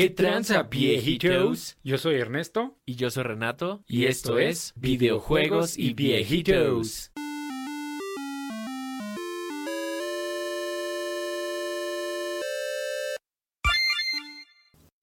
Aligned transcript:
¿Qué 0.00 0.08
tranza, 0.08 0.62
viejitos? 0.62 1.76
Yo 1.84 1.98
soy 1.98 2.14
Ernesto. 2.14 2.74
Y 2.86 2.94
yo 2.94 3.10
soy 3.10 3.22
Renato. 3.22 3.84
Y 3.86 4.06
esto 4.06 4.38
es 4.38 4.72
Videojuegos 4.76 5.76
y 5.76 5.92
Viejitos. 5.92 7.12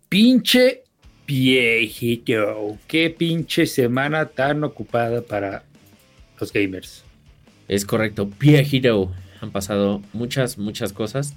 Pinche 0.10 0.84
viejito. 1.28 2.80
Qué 2.88 3.12
pinche 3.12 3.68
semana 3.68 4.26
tan 4.26 4.64
ocupada 4.64 5.22
para 5.22 5.64
los 6.40 6.52
gamers. 6.52 7.04
Es 7.68 7.86
correcto, 7.86 8.28
viejito. 8.40 9.14
Han 9.42 9.52
pasado 9.52 10.02
muchas, 10.14 10.58
muchas 10.58 10.92
cosas. 10.92 11.36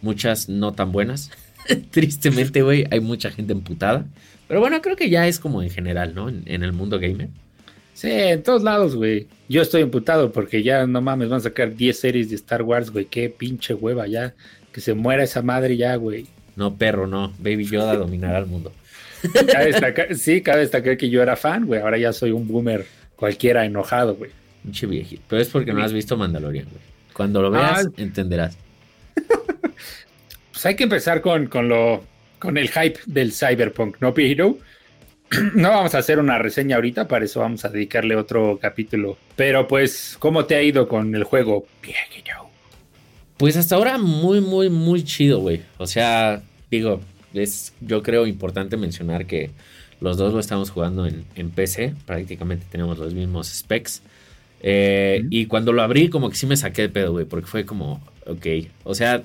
Muchas 0.00 0.48
no 0.48 0.74
tan 0.74 0.92
buenas. 0.92 1.32
Tristemente, 1.90 2.62
güey, 2.62 2.86
hay 2.90 3.00
mucha 3.00 3.30
gente 3.30 3.52
emputada. 3.52 4.06
Pero 4.48 4.60
bueno, 4.60 4.80
creo 4.82 4.96
que 4.96 5.10
ya 5.10 5.28
es 5.28 5.38
como 5.38 5.62
en 5.62 5.70
general, 5.70 6.14
¿no? 6.14 6.28
En, 6.28 6.62
el 6.62 6.72
mundo 6.72 6.98
gamer. 6.98 7.28
Sí, 7.94 8.10
en 8.10 8.42
todos 8.42 8.62
lados, 8.62 8.96
güey. 8.96 9.28
Yo 9.48 9.62
estoy 9.62 9.82
emputado 9.82 10.32
porque 10.32 10.62
ya 10.62 10.86
no 10.86 11.00
mames, 11.00 11.28
van 11.28 11.38
a 11.38 11.42
sacar 11.42 11.74
10 11.74 11.98
series 11.98 12.30
de 12.30 12.36
Star 12.36 12.62
Wars, 12.62 12.90
güey. 12.90 13.04
Qué 13.04 13.28
pinche 13.30 13.74
hueva 13.74 14.06
ya. 14.06 14.34
Que 14.72 14.80
se 14.80 14.94
muera 14.94 15.22
esa 15.22 15.42
madre 15.42 15.76
ya, 15.76 15.94
güey. 15.96 16.26
No, 16.56 16.76
perro, 16.76 17.06
no. 17.06 17.32
Baby 17.38 17.66
Yoda 17.66 17.96
dominará 17.96 18.38
el 18.38 18.46
mundo. 18.46 18.72
Cabe 19.52 19.66
destacar, 19.66 20.14
sí, 20.16 20.40
cabe 20.40 20.60
destacar 20.60 20.96
que 20.96 21.10
yo 21.10 21.22
era 21.22 21.36
fan, 21.36 21.66
güey. 21.66 21.80
Ahora 21.80 21.98
ya 21.98 22.12
soy 22.12 22.32
un 22.32 22.48
boomer 22.48 22.86
cualquiera 23.16 23.64
enojado, 23.64 24.16
güey. 24.16 24.30
Pinche 24.62 24.86
viejito. 24.86 25.22
Pero 25.28 25.42
es 25.42 25.48
porque 25.48 25.72
no 25.72 25.82
has 25.82 25.92
visto 25.92 26.16
Mandalorian, 26.16 26.66
güey. 26.66 26.82
Cuando 27.12 27.42
lo 27.42 27.50
veas, 27.50 27.86
ah, 27.86 27.90
entenderás. 27.96 28.56
Pues 30.60 30.66
hay 30.66 30.76
que 30.76 30.84
empezar 30.84 31.22
con, 31.22 31.48
lo, 31.70 32.04
con 32.38 32.58
el 32.58 32.68
hype 32.68 33.00
del 33.06 33.32
Cyberpunk, 33.32 33.96
¿no, 34.00 34.12
Hero? 34.14 34.58
No 35.54 35.70
vamos 35.70 35.94
a 35.94 35.98
hacer 35.98 36.18
una 36.18 36.38
reseña 36.38 36.76
ahorita, 36.76 37.08
para 37.08 37.24
eso 37.24 37.40
vamos 37.40 37.64
a 37.64 37.70
dedicarle 37.70 38.14
otro 38.14 38.58
capítulo. 38.60 39.16
Pero 39.36 39.66
pues, 39.66 40.16
¿cómo 40.18 40.44
te 40.44 40.56
ha 40.56 40.62
ido 40.62 40.86
con 40.86 41.14
el 41.14 41.24
juego, 41.24 41.66
Hero? 41.82 42.50
Pues 43.38 43.56
hasta 43.56 43.76
ahora 43.76 43.96
muy, 43.96 44.42
muy, 44.42 44.68
muy 44.68 45.02
chido, 45.02 45.40
güey. 45.40 45.62
O 45.78 45.86
sea, 45.86 46.42
digo, 46.70 47.00
es 47.32 47.72
yo 47.80 48.02
creo 48.02 48.26
importante 48.26 48.76
mencionar 48.76 49.24
que 49.24 49.48
los 49.98 50.18
dos 50.18 50.34
lo 50.34 50.40
estamos 50.40 50.68
jugando 50.68 51.06
en, 51.06 51.24
en 51.36 51.48
PC, 51.48 51.94
prácticamente 52.04 52.66
tenemos 52.68 52.98
los 52.98 53.14
mismos 53.14 53.46
specs. 53.46 54.02
Eh, 54.62 55.24
y 55.30 55.46
cuando 55.46 55.72
lo 55.72 55.80
abrí, 55.80 56.10
como 56.10 56.28
que 56.28 56.36
sí 56.36 56.44
me 56.44 56.58
saqué 56.58 56.82
de 56.82 56.88
pedo, 56.90 57.12
güey, 57.12 57.24
porque 57.24 57.46
fue 57.46 57.64
como, 57.64 58.06
ok, 58.26 58.46
o 58.84 58.94
sea, 58.94 59.22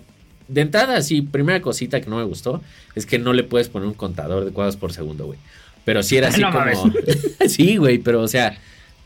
de 0.47 0.61
entrada, 0.61 1.01
sí, 1.01 1.21
primera 1.21 1.61
cosita 1.61 2.01
que 2.01 2.09
no 2.09 2.17
me 2.17 2.23
gustó 2.23 2.61
es 2.95 3.05
que 3.05 3.19
no 3.19 3.33
le 3.33 3.43
puedes 3.43 3.69
poner 3.69 3.88
un 3.88 3.93
contador 3.93 4.45
de 4.45 4.51
cuadros 4.51 4.77
por 4.77 4.93
segundo, 4.93 5.25
güey. 5.25 5.39
Pero 5.85 6.03
sí 6.03 6.17
era 6.17 6.27
así 6.29 6.41
como. 6.41 6.93
sí, 7.47 7.77
güey, 7.77 7.99
pero 7.99 8.21
o 8.21 8.27
sea, 8.27 8.57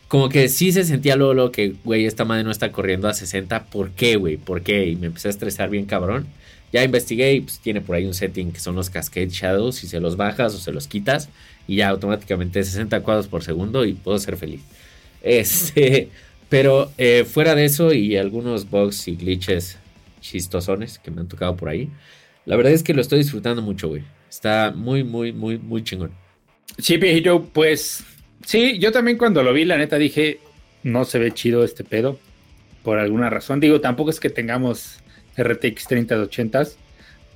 como 0.07 0.29
que 0.29 0.49
sí 0.49 0.71
se 0.71 0.83
sentía 0.83 1.15
luego, 1.15 1.33
lo 1.33 1.51
que, 1.51 1.75
güey, 1.83 2.05
esta 2.05 2.25
madre 2.25 2.43
no 2.43 2.51
está 2.51 2.71
corriendo 2.71 3.07
a 3.07 3.13
60. 3.13 3.65
¿Por 3.65 3.91
qué, 3.91 4.15
güey? 4.15 4.37
¿Por 4.37 4.63
qué? 4.63 4.87
Y 4.87 4.95
me 4.95 5.07
empecé 5.07 5.27
a 5.27 5.31
estresar 5.31 5.69
bien 5.69 5.85
cabrón. 5.85 6.27
Ya 6.71 6.83
investigué 6.83 7.33
y 7.33 7.41
pues 7.41 7.59
tiene 7.59 7.81
por 7.81 7.95
ahí 7.95 8.05
un 8.05 8.13
setting 8.13 8.51
que 8.51 8.59
son 8.59 8.75
los 8.75 8.89
Cascade 8.89 9.29
Shadows. 9.29 9.83
Y 9.83 9.87
se 9.87 9.99
los 9.99 10.17
bajas 10.17 10.55
o 10.55 10.57
se 10.57 10.71
los 10.71 10.87
quitas. 10.87 11.29
Y 11.67 11.77
ya 11.77 11.89
automáticamente 11.89 12.63
60 12.63 13.01
cuadros 13.01 13.27
por 13.27 13.43
segundo 13.43 13.85
y 13.85 13.93
puedo 13.93 14.17
ser 14.17 14.35
feliz. 14.37 14.61
Este. 15.21 16.09
Pero 16.49 16.91
eh, 16.97 17.25
fuera 17.31 17.53
de 17.53 17.65
eso 17.65 17.93
y 17.93 18.17
algunos 18.17 18.67
bugs 18.71 19.07
y 19.07 19.15
glitches 19.15 19.77
chistosones 20.19 20.99
que 20.99 21.11
me 21.11 21.21
han 21.21 21.27
tocado 21.27 21.55
por 21.55 21.69
ahí. 21.69 21.89
La 22.45 22.55
verdad 22.55 22.73
es 22.73 22.83
que 22.83 22.93
lo 22.93 23.01
estoy 23.01 23.19
disfrutando 23.19 23.61
mucho, 23.61 23.87
güey. 23.87 24.03
Está 24.29 24.71
muy, 24.75 25.03
muy, 25.03 25.33
muy, 25.33 25.57
muy 25.57 25.83
chingón. 25.83 26.11
Sí, 26.77 26.97
viejito, 26.97 27.43
pues 27.53 28.03
sí, 28.45 28.79
yo 28.79 28.91
también 28.91 29.17
cuando 29.17 29.43
lo 29.43 29.53
vi, 29.53 29.65
la 29.65 29.77
neta 29.77 29.97
dije, 29.97 30.39
no 30.83 31.05
se 31.05 31.19
ve 31.19 31.31
chido 31.31 31.63
este 31.63 31.83
pedo, 31.83 32.19
por 32.83 32.99
alguna 32.99 33.29
razón. 33.29 33.59
Digo, 33.59 33.81
tampoco 33.81 34.09
es 34.09 34.19
que 34.19 34.29
tengamos 34.29 34.99
RTX 35.37 35.87
3080, 35.87 36.63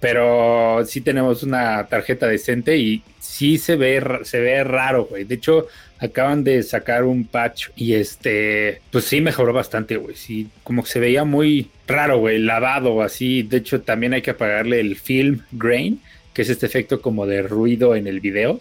pero 0.04 0.86
sí 0.86 1.00
tenemos 1.00 1.44
una 1.44 1.88
tarjeta 1.88 2.28
decente 2.28 2.76
y 2.76 3.02
sí 3.22 3.58
se 3.58 3.78
ve, 3.78 4.04
se 4.24 4.42
ve 4.42 4.62
raro, 4.66 5.06
güey. 5.06 5.24
De 5.24 5.36
hecho, 5.36 5.68
acaban 5.98 6.44
de 6.44 6.62
sacar 6.64 7.06
un 7.06 7.24
patch 7.24 7.70
y 7.78 7.94
este, 7.94 8.82
pues 8.92 9.06
sí 9.06 9.22
mejoró 9.22 9.54
bastante, 9.54 9.96
güey. 9.96 10.18
Sí, 10.18 10.50
como 10.66 10.84
que 10.84 10.90
se 10.90 11.00
veía 11.00 11.24
muy 11.24 11.70
raro, 11.88 12.18
güey, 12.18 12.40
lavado 12.40 13.02
así. 13.02 13.44
De 13.44 13.56
hecho, 13.56 13.80
también 13.80 14.14
hay 14.14 14.22
que 14.22 14.32
apagarle 14.32 14.82
el 14.82 14.98
film 14.98 15.40
grain, 15.54 16.02
que 16.34 16.42
es 16.42 16.50
este 16.50 16.66
efecto 16.66 17.02
como 17.02 17.26
de 17.26 17.42
ruido 17.42 17.96
en 17.96 18.06
el 18.06 18.20
video, 18.20 18.60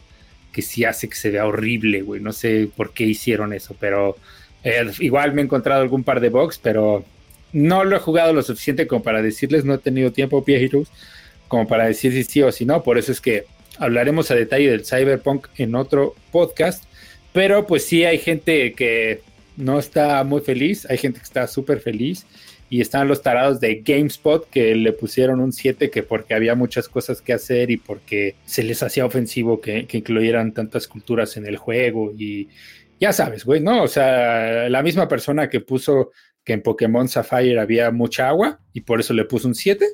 que 0.53 0.63
sí 0.63 0.85
hace 0.85 1.09
que 1.09 1.17
se 1.17 1.31
vea 1.33 1.45
horrible, 1.45 2.03
güey. 2.03 2.21
No 2.21 2.33
sé 2.33 2.69
por 2.77 2.93
qué 2.93 3.03
hicieron 3.03 3.53
eso, 3.53 3.75
pero 3.81 4.17
eh, 4.63 4.89
igual 5.01 5.35
me 5.35 5.43
he 5.43 5.45
encontrado 5.45 5.83
algún 5.83 6.05
par 6.05 6.21
de 6.21 6.29
bugs, 6.29 6.61
pero 6.63 7.05
no 7.53 7.83
lo 7.83 7.97
he 7.97 7.99
jugado 7.99 8.33
lo 8.33 8.43
suficiente 8.43 8.87
como 8.87 9.03
para 9.03 9.23
decirles, 9.23 9.65
no 9.65 9.75
he 9.75 9.79
tenido 9.79 10.13
tiempo, 10.13 10.45
Heroes, 10.47 10.89
como 11.53 11.69
para 11.69 11.85
decir 11.85 12.15
si 12.15 12.25
sí 12.25 12.41
o 12.41 12.51
si 12.51 12.65
no. 12.65 12.83
Por 12.83 12.97
eso 12.97 13.13
es 13.13 13.21
que 13.21 13.45
hablaremos 13.77 14.31
a 14.31 14.35
detalle 14.35 14.71
del 14.71 14.87
Cyberpunk 14.87 15.49
en 15.59 15.75
otro 15.75 16.15
podcast. 16.31 16.85
Pero 17.35 17.67
pues 17.67 17.85
sí 17.85 18.07
hay 18.07 18.17
gente 18.17 18.73
que 18.73 19.21
no 19.59 19.79
está 19.79 20.25
muy 20.25 20.41
feliz, 20.41 20.87
hay 20.89 20.97
gente 20.97 21.19
que 21.19 21.25
está 21.25 21.47
súper 21.47 21.81
feliz 21.81 22.25
y 22.71 22.81
están 22.81 23.07
los 23.07 23.21
tarados 23.21 23.61
de 23.61 23.83
GameSpot 23.85 24.49
que 24.49 24.75
le 24.75 24.95
pusieron 24.95 25.41
un 25.41 25.53
7 25.53 25.91
que 25.91 26.03
porque 26.03 26.33
había 26.33 26.55
muchas 26.55 26.89
cosas 26.89 27.21
que 27.21 27.35
hacer 27.35 27.71
y 27.71 27.77
porque 27.77 28.35
se 28.47 28.63
les 28.63 28.83
hacía 28.83 29.05
ofensivo 29.05 29.61
que, 29.61 29.87
incluyeran 29.93 30.55
tantas 30.55 30.89
culturas 30.89 31.37
en 31.37 31.47
el 31.47 31.59
juego 31.59 32.15
y 32.17 32.49
ya 32.99 33.13
sabes, 33.13 33.45
güey, 33.45 33.61
¿no? 33.61 33.83
O 33.83 33.89
sea, 33.89 34.71
la 34.71 34.83
misma 34.83 35.07
persona 35.07 35.51
que 35.51 35.61
puso 35.61 36.13
que 36.45 36.55
en 36.55 36.63
Pokémon 36.63 37.11
Sapphire 37.11 37.61
había 37.61 37.91
mucha 37.91 38.31
agua 38.31 38.59
y 38.73 38.81
por 38.81 39.01
eso 39.01 39.13
le 39.13 39.27
puso 39.27 39.49
un 39.49 39.55
7, 39.55 39.87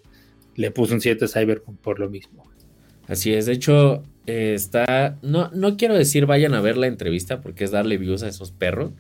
le 0.59 0.73
puso 0.73 0.93
un 0.93 1.01
7 1.01 1.25
a 1.25 1.29
Cyberpunk 1.29 1.79
por 1.79 2.01
lo 2.01 2.11
mismo. 2.11 2.43
Así 3.07 3.33
es, 3.33 3.47
de 3.47 3.53
hecho, 3.53 4.03
eh, 4.27 4.55
está, 4.55 5.17
no, 5.23 5.51
no 5.55 5.77
quiero 5.77 5.95
decir 5.95 6.27
vayan 6.27 6.53
a 6.53 6.61
ver 6.61 6.77
la 6.77 6.89
entrevista 6.89 7.41
porque 7.41 7.65
es 7.65 7.71
darle 7.71 7.97
views 7.97 8.25
a 8.25 8.29
esos 8.29 8.51
perros, 8.51 8.91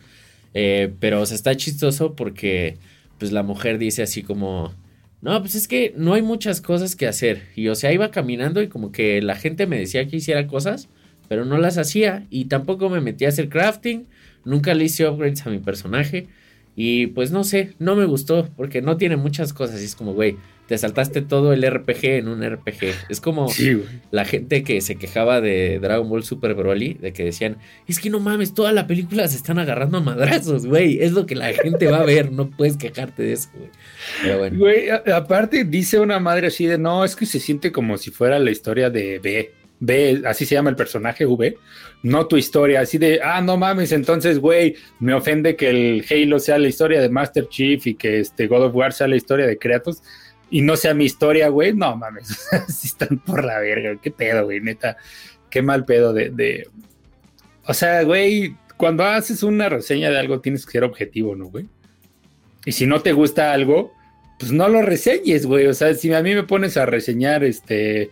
eh, 0.54 0.94
pero 1.00 1.24
está 1.24 1.56
chistoso 1.56 2.14
porque 2.14 2.78
pues 3.18 3.32
la 3.32 3.42
mujer 3.42 3.78
dice 3.78 4.02
así 4.02 4.22
como, 4.22 4.72
no, 5.20 5.40
pues 5.40 5.56
es 5.56 5.66
que 5.66 5.92
no 5.96 6.14
hay 6.14 6.22
muchas 6.22 6.60
cosas 6.60 6.94
que 6.94 7.08
hacer. 7.08 7.42
Y 7.56 7.66
o 7.68 7.74
sea, 7.74 7.92
iba 7.92 8.12
caminando 8.12 8.62
y 8.62 8.68
como 8.68 8.92
que 8.92 9.20
la 9.20 9.34
gente 9.34 9.66
me 9.66 9.80
decía 9.80 10.06
que 10.06 10.16
hiciera 10.16 10.46
cosas, 10.46 10.88
pero 11.28 11.44
no 11.44 11.58
las 11.58 11.76
hacía. 11.76 12.24
Y 12.30 12.44
tampoco 12.44 12.88
me 12.88 13.00
metí 13.00 13.24
a 13.24 13.30
hacer 13.30 13.48
crafting, 13.48 14.06
nunca 14.44 14.74
le 14.74 14.84
hice 14.84 15.08
upgrades 15.08 15.44
a 15.44 15.50
mi 15.50 15.58
personaje. 15.58 16.28
Y 16.76 17.08
pues 17.08 17.32
no 17.32 17.42
sé, 17.42 17.74
no 17.80 17.96
me 17.96 18.04
gustó 18.04 18.48
porque 18.56 18.80
no 18.80 18.96
tiene 18.96 19.16
muchas 19.16 19.52
cosas. 19.52 19.82
Y 19.82 19.86
es 19.86 19.96
como, 19.96 20.14
güey, 20.14 20.36
te 20.68 20.76
saltaste 20.76 21.22
todo 21.22 21.54
el 21.54 21.68
RPG 21.68 22.04
en 22.04 22.28
un 22.28 22.46
RPG. 22.46 22.94
Es 23.08 23.22
como 23.22 23.50
la 24.10 24.26
gente 24.26 24.62
que 24.62 24.82
se 24.82 24.96
quejaba 24.96 25.40
de 25.40 25.78
Dragon 25.80 26.06
Ball 26.10 26.24
Super 26.24 26.52
Broly, 26.52 26.92
de 26.92 27.14
que 27.14 27.24
decían, 27.24 27.56
es 27.86 27.98
que 27.98 28.10
no 28.10 28.20
mames, 28.20 28.52
toda 28.52 28.70
la 28.72 28.86
película 28.86 29.26
se 29.28 29.36
están 29.36 29.58
agarrando 29.58 29.96
a 29.96 30.00
madrazos, 30.02 30.66
güey. 30.66 31.02
Es 31.02 31.12
lo 31.12 31.24
que 31.24 31.36
la 31.36 31.54
gente 31.54 31.86
va 31.86 32.00
a 32.00 32.04
ver, 32.04 32.30
no 32.32 32.50
puedes 32.50 32.76
quejarte 32.76 33.22
de 33.22 33.32
eso, 33.32 33.48
güey. 33.54 33.70
Pero 34.22 34.38
bueno. 34.40 34.58
Güey, 34.58 34.90
aparte 34.90 35.64
dice 35.64 35.98
una 36.00 36.20
madre 36.20 36.48
así 36.48 36.66
de, 36.66 36.76
no, 36.76 37.02
es 37.02 37.16
que 37.16 37.24
se 37.24 37.40
siente 37.40 37.72
como 37.72 37.96
si 37.96 38.10
fuera 38.10 38.38
la 38.38 38.50
historia 38.50 38.90
de 38.90 39.20
B. 39.20 39.52
B, 39.80 40.22
así 40.26 40.44
se 40.44 40.56
llama 40.56 40.70
el 40.70 40.76
personaje 40.76 41.24
V, 41.24 41.56
no 42.02 42.26
tu 42.26 42.36
historia, 42.36 42.80
así 42.80 42.98
de, 42.98 43.20
ah, 43.22 43.40
no 43.40 43.56
mames, 43.56 43.92
entonces, 43.92 44.40
güey, 44.40 44.74
me 44.98 45.14
ofende 45.14 45.56
que 45.56 45.70
el 45.70 46.04
Halo 46.10 46.40
sea 46.40 46.58
la 46.58 46.68
historia 46.68 47.00
de 47.00 47.08
Master 47.08 47.48
Chief 47.48 47.86
y 47.86 47.94
que 47.94 48.20
este 48.20 48.48
God 48.48 48.64
of 48.64 48.74
War 48.74 48.92
sea 48.92 49.06
la 49.06 49.16
historia 49.16 49.46
de 49.46 49.56
Kratos 49.56 50.02
y 50.50 50.62
no 50.62 50.76
sea 50.76 50.94
mi 50.94 51.04
historia, 51.04 51.48
güey, 51.48 51.74
no 51.74 51.96
mames, 51.96 52.48
si 52.68 52.88
están 52.88 53.18
por 53.18 53.44
la 53.44 53.58
verga, 53.58 53.98
qué 54.00 54.10
pedo, 54.10 54.44
güey, 54.44 54.60
neta, 54.60 54.96
qué 55.50 55.62
mal 55.62 55.84
pedo 55.84 56.12
de, 56.12 56.30
de... 56.30 56.68
O 57.66 57.74
sea, 57.74 58.02
güey, 58.02 58.56
cuando 58.76 59.04
haces 59.04 59.42
una 59.42 59.68
reseña 59.68 60.10
de 60.10 60.18
algo 60.18 60.40
tienes 60.40 60.64
que 60.64 60.72
ser 60.72 60.84
objetivo, 60.84 61.36
¿no, 61.36 61.46
güey? 61.46 61.66
Y 62.64 62.72
si 62.72 62.86
no 62.86 63.00
te 63.00 63.12
gusta 63.12 63.52
algo, 63.52 63.92
pues 64.38 64.52
no 64.52 64.68
lo 64.68 64.82
reseñes, 64.82 65.46
güey, 65.46 65.66
o 65.66 65.74
sea, 65.74 65.94
si 65.94 66.12
a 66.12 66.22
mí 66.22 66.34
me 66.34 66.44
pones 66.44 66.76
a 66.76 66.86
reseñar, 66.86 67.44
este, 67.44 68.10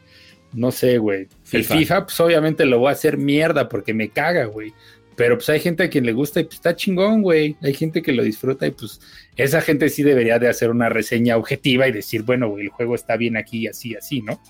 no 0.53 0.73
sé, 0.73 0.99
güey, 0.99 1.29
el 1.53 1.65
FIFA, 1.65 2.07
pues 2.07 2.19
obviamente 2.21 2.65
lo 2.67 2.79
voy 2.79 2.89
a 2.89 2.93
hacer 2.93 3.17
mierda 3.17 3.69
porque 3.69 3.95
me 3.95 4.09
caga, 4.09 4.47
güey. 4.47 4.73
Pero 5.17 5.37
pues 5.37 5.49
hay 5.49 5.61
gente 5.61 5.83
a 5.83 5.89
quien 5.89 6.05
le 6.05 6.13
gusta 6.13 6.41
y 6.41 6.45
pues 6.45 6.57
está 6.57 6.77
chingón, 6.77 7.23
güey. 7.23 7.57
Hay 7.63 7.73
gente 7.73 8.03
que 8.03 8.13
lo 8.13 8.23
disfruta 8.23 8.67
y 8.67 8.71
pues 8.71 9.01
esa 9.37 9.63
gente 9.63 9.89
sí 9.89 10.03
debería 10.03 10.39
de 10.39 10.49
hacer 10.49 10.71
una 10.71 10.91
reseña 10.91 11.37
objetiva 11.37 11.89
y 11.89 11.93
decir, 11.93 12.23
bueno, 12.23 12.51
güey, 12.51 12.65
el 12.65 12.71
juego 12.71 12.95
está 12.95 13.17
bien 13.17 13.37
aquí 13.37 13.61
y 13.61 13.67
así, 13.67 13.95
así, 13.95 14.21
¿no? 14.21 14.41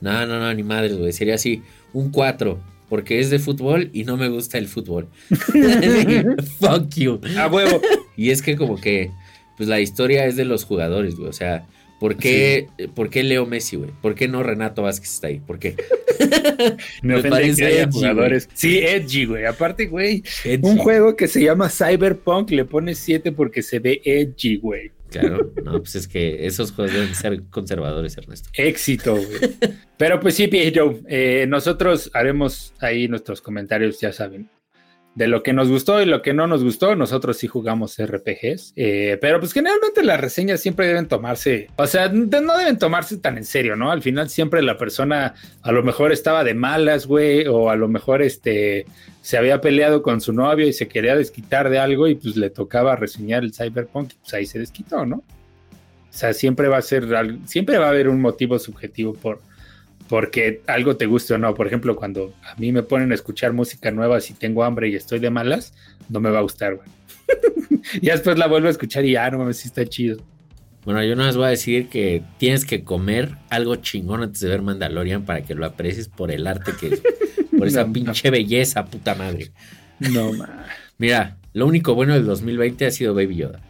No, 0.00 0.26
no, 0.26 0.40
no, 0.40 0.52
ni 0.54 0.62
madre, 0.62 0.94
güey. 0.94 1.12
Sería 1.12 1.34
así, 1.34 1.62
un 1.92 2.10
4, 2.10 2.58
porque 2.88 3.20
es 3.20 3.30
de 3.30 3.38
fútbol 3.38 3.90
y 3.92 4.04
no 4.04 4.16
me 4.16 4.28
gusta 4.28 4.58
el 4.58 4.66
fútbol. 4.66 5.08
Fuck 6.60 6.88
you. 6.96 7.20
A 7.38 7.46
huevo. 7.48 7.80
y 8.16 8.30
es 8.30 8.40
que 8.40 8.56
como 8.56 8.80
que, 8.80 9.10
pues 9.56 9.68
la 9.68 9.80
historia 9.80 10.24
es 10.24 10.36
de 10.36 10.46
los 10.46 10.64
jugadores, 10.64 11.16
güey. 11.16 11.28
O 11.28 11.32
sea, 11.34 11.66
¿Por 12.02 12.16
qué, 12.16 12.66
¿Por 12.96 13.10
qué 13.10 13.22
Leo 13.22 13.46
Messi, 13.46 13.76
güey? 13.76 13.92
¿Por 14.02 14.16
qué 14.16 14.26
no 14.26 14.42
Renato 14.42 14.82
Vázquez 14.82 15.14
está 15.14 15.28
ahí? 15.28 15.38
¿Por 15.38 15.60
qué? 15.60 15.76
Me, 17.02 17.22
parece 17.22 17.86
jugadores. 17.92 18.48
Sí, 18.54 18.80
edgy, 18.80 19.24
güey. 19.24 19.46
Aparte, 19.46 19.86
güey, 19.86 20.24
un 20.62 20.78
juego 20.78 21.14
que 21.14 21.28
se 21.28 21.44
llama 21.44 21.70
Cyberpunk 21.70 22.50
le 22.50 22.64
pone 22.64 22.96
7 22.96 23.30
porque 23.30 23.62
se 23.62 23.78
ve 23.78 24.02
edgy, 24.04 24.56
güey. 24.56 24.90
Claro, 25.10 25.52
no, 25.64 25.78
pues 25.78 25.94
es 25.94 26.08
que 26.08 26.44
esos 26.44 26.72
juegos 26.72 26.92
deben 26.92 27.14
ser 27.14 27.40
conservadores, 27.50 28.16
Ernesto. 28.16 28.48
Éxito, 28.54 29.14
güey. 29.14 29.52
Pero 29.96 30.18
pues 30.18 30.34
sí, 30.34 30.48
Pietro, 30.48 30.98
eh, 31.06 31.46
nosotros 31.48 32.10
haremos 32.14 32.74
ahí 32.80 33.06
nuestros 33.06 33.40
comentarios, 33.40 34.00
ya 34.00 34.12
saben, 34.12 34.50
de 35.14 35.26
lo 35.26 35.42
que 35.42 35.52
nos 35.52 35.68
gustó 35.68 36.00
y 36.00 36.06
lo 36.06 36.22
que 36.22 36.32
no 36.32 36.46
nos 36.46 36.64
gustó, 36.64 36.96
nosotros 36.96 37.36
sí 37.36 37.46
jugamos 37.46 37.98
RPGs, 37.98 38.72
eh, 38.76 39.18
pero 39.20 39.40
pues 39.40 39.52
generalmente 39.52 40.02
las 40.02 40.20
reseñas 40.20 40.60
siempre 40.60 40.86
deben 40.86 41.06
tomarse, 41.06 41.68
o 41.76 41.86
sea, 41.86 42.08
no 42.08 42.56
deben 42.56 42.78
tomarse 42.78 43.18
tan 43.18 43.36
en 43.36 43.44
serio, 43.44 43.76
¿no? 43.76 43.92
Al 43.92 44.00
final 44.00 44.30
siempre 44.30 44.62
la 44.62 44.78
persona 44.78 45.34
a 45.62 45.72
lo 45.72 45.82
mejor 45.82 46.12
estaba 46.12 46.44
de 46.44 46.54
malas, 46.54 47.06
güey, 47.06 47.46
o 47.46 47.68
a 47.68 47.76
lo 47.76 47.88
mejor 47.88 48.22
este 48.22 48.86
se 49.20 49.36
había 49.36 49.60
peleado 49.60 50.02
con 50.02 50.20
su 50.20 50.32
novio 50.32 50.66
y 50.66 50.72
se 50.72 50.88
quería 50.88 51.14
desquitar 51.14 51.68
de 51.68 51.78
algo 51.78 52.08
y 52.08 52.14
pues 52.14 52.36
le 52.36 52.50
tocaba 52.50 52.96
reseñar 52.96 53.44
el 53.44 53.54
Cyberpunk 53.54 54.12
y 54.12 54.16
pues 54.16 54.34
ahí 54.34 54.46
se 54.46 54.58
desquitó, 54.58 55.04
¿no? 55.04 55.16
O 55.16 56.14
sea, 56.14 56.32
siempre 56.32 56.68
va 56.68 56.78
a 56.78 56.82
ser, 56.82 57.06
siempre 57.46 57.78
va 57.78 57.86
a 57.86 57.90
haber 57.90 58.08
un 58.08 58.20
motivo 58.20 58.58
subjetivo 58.58 59.14
por, 59.14 59.40
porque 60.08 60.62
algo 60.66 60.96
te 60.96 61.06
guste 61.06 61.34
o 61.34 61.38
no. 61.38 61.54
Por 61.54 61.66
ejemplo, 61.66 61.96
cuando 61.96 62.34
a 62.42 62.54
mí 62.56 62.72
me 62.72 62.82
ponen 62.82 63.12
a 63.12 63.14
escuchar 63.14 63.52
música 63.52 63.90
nueva 63.90 64.20
si 64.20 64.34
tengo 64.34 64.64
hambre 64.64 64.88
y 64.88 64.94
estoy 64.94 65.18
de 65.18 65.30
malas, 65.30 65.74
no 66.08 66.20
me 66.20 66.30
va 66.30 66.38
a 66.38 66.42
gustar, 66.42 66.76
güey. 66.76 66.88
y 67.94 68.06
después 68.06 68.38
la 68.38 68.46
vuelvo 68.46 68.68
a 68.68 68.70
escuchar 68.70 69.04
y 69.04 69.12
ya, 69.12 69.30
no 69.30 69.38
mames, 69.38 69.58
sí 69.58 69.68
está 69.68 69.84
chido. 69.86 70.18
Bueno, 70.84 71.02
yo 71.04 71.14
no 71.14 71.24
les 71.24 71.36
voy 71.36 71.46
a 71.46 71.50
decir 71.50 71.88
que 71.88 72.22
tienes 72.38 72.64
que 72.64 72.82
comer 72.82 73.36
algo 73.50 73.76
chingón 73.76 74.22
antes 74.22 74.40
de 74.40 74.48
ver 74.48 74.62
Mandalorian 74.62 75.24
para 75.24 75.42
que 75.42 75.54
lo 75.54 75.64
aprecies 75.64 76.08
por 76.08 76.32
el 76.32 76.46
arte 76.46 76.72
que 76.78 76.88
es, 76.88 77.02
por 77.56 77.68
esa 77.68 77.86
pinche 77.92 78.30
belleza, 78.30 78.84
puta 78.84 79.14
madre. 79.14 79.52
No, 80.00 80.32
ma. 80.32 80.66
Mira, 80.98 81.38
lo 81.52 81.66
único 81.66 81.94
bueno 81.94 82.14
del 82.14 82.24
2020 82.24 82.86
ha 82.86 82.90
sido 82.90 83.14
Baby 83.14 83.36
Yoda. 83.36 83.60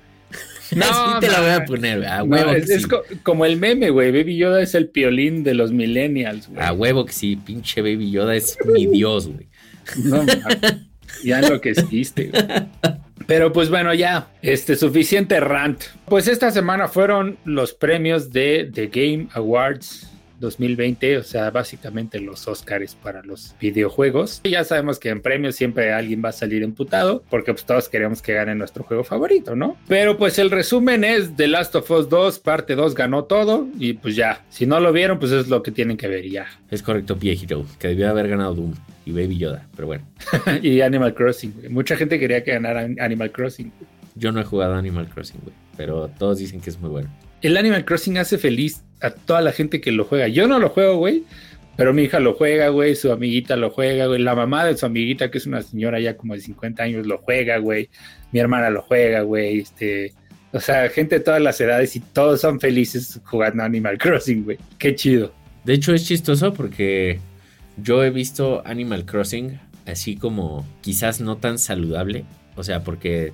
No, 0.76 0.86
Así 0.86 1.20
te 1.20 1.28
la 1.30 1.40
voy 1.40 1.50
a 1.50 1.64
poner, 1.64 2.04
a 2.06 2.22
huevo. 2.22 2.50
es, 2.52 2.86
como 3.22 3.44
el 3.44 3.58
meme, 3.58 3.90
güey. 3.90 4.10
Baby 4.10 4.36
Yoda 4.36 4.62
es 4.62 4.74
el 4.74 4.88
piolín 4.88 5.44
de 5.44 5.54
los 5.54 5.72
millennials, 5.72 6.48
güey. 6.48 6.62
A 6.62 6.72
huevo 6.72 7.04
que 7.04 7.12
sí, 7.12 7.36
pinche 7.36 7.82
Baby 7.82 8.10
Yoda 8.10 8.34
es 8.34 8.56
mi 8.64 8.86
dios, 8.86 9.28
güey. 9.28 9.48
No, 10.04 10.24
ya 11.24 11.40
enloqueciste, 11.40 12.28
güey. 12.28 12.44
Pero 13.26 13.52
pues 13.52 13.70
bueno, 13.70 13.94
ya, 13.94 14.28
este 14.40 14.76
suficiente 14.76 15.40
rant. 15.40 15.82
Pues 16.06 16.26
esta 16.28 16.50
semana 16.50 16.88
fueron 16.88 17.38
los 17.44 17.72
premios 17.72 18.32
de 18.32 18.70
The 18.72 18.86
Game 18.86 19.28
Awards 19.34 20.11
2020, 20.42 21.18
o 21.18 21.22
sea, 21.22 21.50
básicamente 21.50 22.20
los 22.20 22.46
Oscars 22.46 22.94
para 22.96 23.22
los 23.22 23.54
videojuegos. 23.60 24.40
Y 24.42 24.50
ya 24.50 24.64
sabemos 24.64 24.98
que 24.98 25.08
en 25.08 25.22
premios 25.22 25.54
siempre 25.54 25.92
alguien 25.92 26.22
va 26.22 26.28
a 26.28 26.32
salir 26.32 26.62
emputado, 26.62 27.22
porque 27.30 27.54
pues 27.54 27.64
todos 27.64 27.88
queremos 27.88 28.20
que 28.20 28.34
gane 28.34 28.54
nuestro 28.54 28.84
juego 28.84 29.04
favorito, 29.04 29.56
¿no? 29.56 29.76
Pero 29.88 30.18
pues 30.18 30.38
el 30.38 30.50
resumen 30.50 31.04
es 31.04 31.34
The 31.36 31.48
Last 31.48 31.74
of 31.76 31.90
Us 31.90 32.08
2, 32.10 32.40
parte 32.40 32.74
2 32.74 32.94
ganó 32.94 33.24
todo 33.24 33.68
y 33.78 33.94
pues 33.94 34.16
ya, 34.16 34.44
si 34.50 34.66
no 34.66 34.80
lo 34.80 34.92
vieron, 34.92 35.18
pues 35.18 35.32
es 35.32 35.48
lo 35.48 35.62
que 35.62 35.70
tienen 35.70 35.96
que 35.96 36.08
ver 36.08 36.28
ya. 36.28 36.46
Es 36.70 36.82
correcto, 36.82 37.14
viejito, 37.14 37.64
que 37.78 37.88
debió 37.88 38.10
haber 38.10 38.28
ganado 38.28 38.54
Doom 38.54 38.74
y 39.06 39.12
Baby 39.12 39.38
Yoda, 39.38 39.68
pero 39.74 39.86
bueno. 39.86 40.04
y 40.62 40.80
Animal 40.80 41.14
Crossing, 41.14 41.54
mucha 41.70 41.96
gente 41.96 42.18
quería 42.18 42.44
que 42.44 42.52
ganara 42.52 42.88
Animal 42.98 43.30
Crossing. 43.30 43.72
Yo 44.16 44.32
no 44.32 44.40
he 44.40 44.44
jugado 44.44 44.74
Animal 44.74 45.08
Crossing, 45.08 45.40
güey, 45.40 45.54
pero 45.76 46.08
todos 46.18 46.38
dicen 46.38 46.60
que 46.60 46.70
es 46.70 46.78
muy 46.78 46.90
bueno 46.90 47.08
el 47.42 47.56
Animal 47.56 47.84
Crossing 47.84 48.18
hace 48.18 48.38
feliz 48.38 48.82
a 49.00 49.10
toda 49.10 49.40
la 49.40 49.52
gente 49.52 49.80
que 49.80 49.92
lo 49.92 50.04
juega. 50.04 50.28
Yo 50.28 50.46
no 50.46 50.58
lo 50.58 50.70
juego, 50.70 50.96
güey, 50.96 51.24
pero 51.76 51.92
mi 51.92 52.02
hija 52.02 52.20
lo 52.20 52.34
juega, 52.34 52.68
güey, 52.68 52.94
su 52.94 53.10
amiguita 53.10 53.56
lo 53.56 53.70
juega, 53.70 54.06
güey, 54.06 54.20
la 54.20 54.34
mamá 54.34 54.64
de 54.64 54.76
su 54.76 54.86
amiguita, 54.86 55.30
que 55.30 55.38
es 55.38 55.46
una 55.46 55.62
señora 55.62 55.98
ya 56.00 56.16
como 56.16 56.34
de 56.34 56.40
50 56.40 56.82
años, 56.82 57.06
lo 57.06 57.18
juega, 57.18 57.58
güey, 57.58 57.90
mi 58.30 58.40
hermana 58.40 58.70
lo 58.70 58.82
juega, 58.82 59.22
güey, 59.22 59.60
este, 59.60 60.12
o 60.52 60.60
sea, 60.60 60.88
gente 60.90 61.18
de 61.18 61.24
todas 61.24 61.40
las 61.40 61.60
edades 61.60 61.96
y 61.96 62.00
todos 62.00 62.40
son 62.40 62.60
felices 62.60 63.20
jugando 63.24 63.62
Animal 63.62 63.98
Crossing, 63.98 64.44
güey, 64.44 64.58
qué 64.78 64.94
chido. 64.94 65.32
De 65.64 65.74
hecho 65.74 65.94
es 65.94 66.06
chistoso 66.06 66.52
porque 66.52 67.20
yo 67.76 68.04
he 68.04 68.10
visto 68.10 68.62
Animal 68.66 69.06
Crossing 69.06 69.58
así 69.86 70.16
como 70.16 70.66
quizás 70.82 71.20
no 71.20 71.38
tan 71.38 71.58
saludable, 71.58 72.24
o 72.54 72.62
sea, 72.62 72.84
porque 72.84 73.32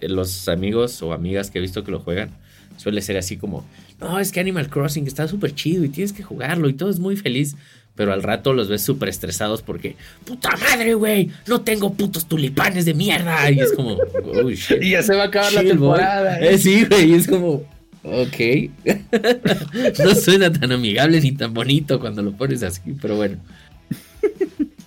los 0.00 0.48
amigos 0.48 1.02
o 1.02 1.12
amigas 1.12 1.50
que 1.50 1.58
he 1.58 1.62
visto 1.62 1.84
que 1.84 1.90
lo 1.90 2.00
juegan, 2.00 2.30
suele 2.76 3.00
ser 3.00 3.16
así 3.16 3.36
como, 3.36 3.64
no, 4.00 4.18
es 4.18 4.32
que 4.32 4.40
Animal 4.40 4.68
Crossing 4.68 5.06
está 5.06 5.28
súper 5.28 5.54
chido 5.54 5.84
y 5.84 5.88
tienes 5.88 6.12
que 6.12 6.22
jugarlo 6.22 6.68
y 6.68 6.74
todo 6.74 6.90
es 6.90 6.98
muy 6.98 7.16
feliz. 7.16 7.56
Pero 7.96 8.12
al 8.12 8.24
rato 8.24 8.52
los 8.52 8.68
ves 8.68 8.82
súper 8.82 9.08
estresados 9.08 9.62
porque, 9.62 9.94
puta 10.24 10.50
madre, 10.56 10.94
güey, 10.94 11.30
no 11.46 11.60
tengo 11.60 11.92
putos 11.94 12.26
tulipanes 12.26 12.86
de 12.86 12.94
mierda. 12.94 13.48
Y 13.52 13.60
es 13.60 13.72
como, 13.72 13.92
oh, 13.92 14.50
shit. 14.50 14.82
Y 14.82 14.90
ya 14.90 15.02
se 15.02 15.14
va 15.14 15.24
a 15.24 15.26
acabar 15.26 15.52
la 15.52 15.62
temporada. 15.62 16.40
¿eh? 16.40 16.58
sí, 16.58 16.84
güey, 16.86 17.12
y 17.12 17.14
es 17.14 17.28
como, 17.28 17.62
ok. 18.02 18.70
no 20.04 20.14
suena 20.16 20.52
tan 20.52 20.72
amigable 20.72 21.20
ni 21.20 21.32
tan 21.32 21.54
bonito 21.54 22.00
cuando 22.00 22.20
lo 22.22 22.32
pones 22.32 22.64
así, 22.64 22.80
pero 23.00 23.14
bueno. 23.14 23.36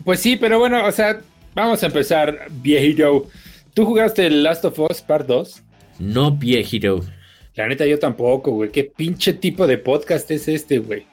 Pues 0.03 0.19
sí, 0.19 0.35
pero 0.35 0.59
bueno, 0.59 0.85
o 0.85 0.91
sea, 0.91 1.21
vamos 1.55 1.81
a 1.83 1.85
empezar, 1.85 2.47
viejito. 2.61 3.29
¿Tú 3.73 3.85
jugaste 3.85 4.29
Last 4.29 4.65
of 4.65 4.79
Us 4.79 5.01
Part 5.01 5.27
2? 5.27 5.61
No, 5.99 6.31
viejito. 6.31 7.05
La 7.57 7.67
neta, 7.67 7.87
yo 7.87 7.97
tampoco, 7.97 8.51
güey. 8.51 8.69
¿Qué 8.69 8.83
pinche 8.83 9.33
tipo 9.33 9.65
de 9.65 9.79
podcast 9.79 10.29
es 10.29 10.47
este, 10.47 10.77
güey? 10.77 11.07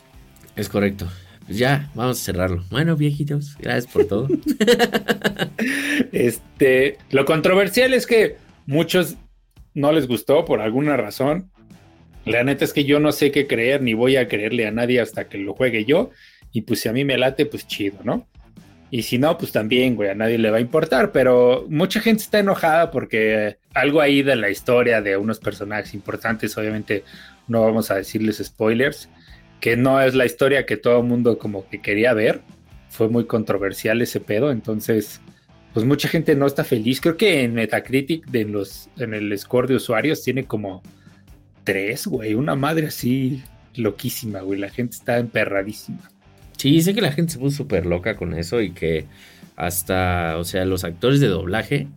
Es 0.57 0.69
correcto. 0.69 1.09
Pues 1.47 1.57
ya, 1.57 1.91
vamos 1.95 2.21
a 2.21 2.23
cerrarlo. 2.23 2.63
Bueno, 2.71 2.97
viejitos, 2.97 3.57
gracias 3.59 3.91
por 3.91 4.05
todo. 4.05 4.29
este, 6.13 6.99
lo 7.11 7.25
controversial 7.25 7.95
es 7.95 8.07
que 8.07 8.37
muchos 8.67 9.17
no 9.73 9.91
les 9.93 10.07
gustó 10.07 10.45
por 10.45 10.61
alguna 10.61 10.99
razón. 10.99 11.51
La 12.27 12.45
neta 12.45 12.67
es 12.67 12.75
que 12.75 12.85
yo 12.85 13.01
no 13.01 13.13
sé 13.13 13.31
qué 13.31 13.47
creer, 13.47 13.81
ni 13.81 13.95
voy 13.95 14.17
a 14.17 14.29
creerle 14.29 14.67
a 14.67 14.71
nadie 14.71 15.01
hasta 15.01 15.31
que 15.31 15.39
lo 15.39 15.55
juegue 15.55 15.87
yo. 15.87 16.11
Y 16.53 16.61
pues 16.61 16.81
si 16.81 16.91
a 16.91 16.93
mí 16.93 17.07
me 17.07 17.17
late, 17.17 17.47
pues 17.47 17.67
chido, 17.67 18.01
¿no? 18.05 18.29
Y 18.95 19.03
si 19.03 19.19
no, 19.19 19.37
pues 19.37 19.51
también, 19.51 19.97
güey, 19.97 20.11
a 20.11 20.15
nadie 20.15 20.39
le 20.39 20.53
va 20.53 20.59
a 20.59 20.61
importar, 20.61 21.11
pero 21.11 21.67
mucha 21.69 21.99
gente 22.01 22.23
está 22.23 22.39
enojada 22.39 22.93
porque 22.93 23.57
algo 23.75 24.01
ahí 24.01 24.23
de 24.23 24.37
la 24.37 24.51
historia 24.51 25.03
de 25.03 25.17
unos 25.17 25.41
personajes 25.41 25.95
importantes, 25.95 26.57
obviamente 26.57 27.03
no 27.49 27.63
vamos 27.63 27.91
a 27.91 27.97
decirles 27.97 28.41
spoilers, 28.41 29.09
que 29.59 29.77
no 29.77 30.01
es 30.01 30.15
la 30.15 30.27
historia 30.27 30.65
que 30.65 30.77
todo 30.77 31.01
el 31.01 31.09
mundo 31.09 31.41
como 31.41 31.69
que 31.69 31.83
quería 31.83 32.15
ver. 32.15 32.43
Fue 32.89 33.09
muy 33.09 33.25
controversial 33.25 34.01
ese 34.01 34.21
pedo, 34.21 34.53
entonces, 34.53 35.21
pues 35.73 35.85
mucha 35.85 36.09
gente 36.09 36.37
no 36.37 36.47
está 36.47 36.63
feliz. 36.63 37.01
Creo 37.01 37.17
que 37.17 37.43
en 37.43 37.55
Metacritic, 37.55 38.25
de 38.27 38.45
los, 38.45 38.89
en 38.97 39.13
el 39.13 39.37
score 39.37 39.67
de 39.67 39.75
usuarios, 39.75 40.23
tiene 40.23 40.45
como 40.45 40.85
tres, 41.65 42.07
güey, 42.07 42.35
una 42.35 42.55
madre 42.55 42.87
así 42.87 43.43
loquísima, 43.75 44.39
güey. 44.43 44.61
La 44.61 44.71
gente 44.71 44.95
está 44.95 45.19
emperradísima. 45.19 46.14
Sí, 46.65 46.81
sé 46.81 46.95
que 46.95 47.03
la 47.03 47.13
gente 47.13 47.31
se 47.31 47.39
puso 47.39 47.59
súper 47.59 47.85
loca 47.85 48.17
con 48.17 48.33
eso 48.33 48.63
y 48.63 48.71
que 48.71 49.05
hasta, 49.55 50.39
o 50.39 50.45
sea, 50.45 50.65
los 50.65 50.83
actores 50.85 51.21
de 51.21 51.29
doblaje, 51.29 51.89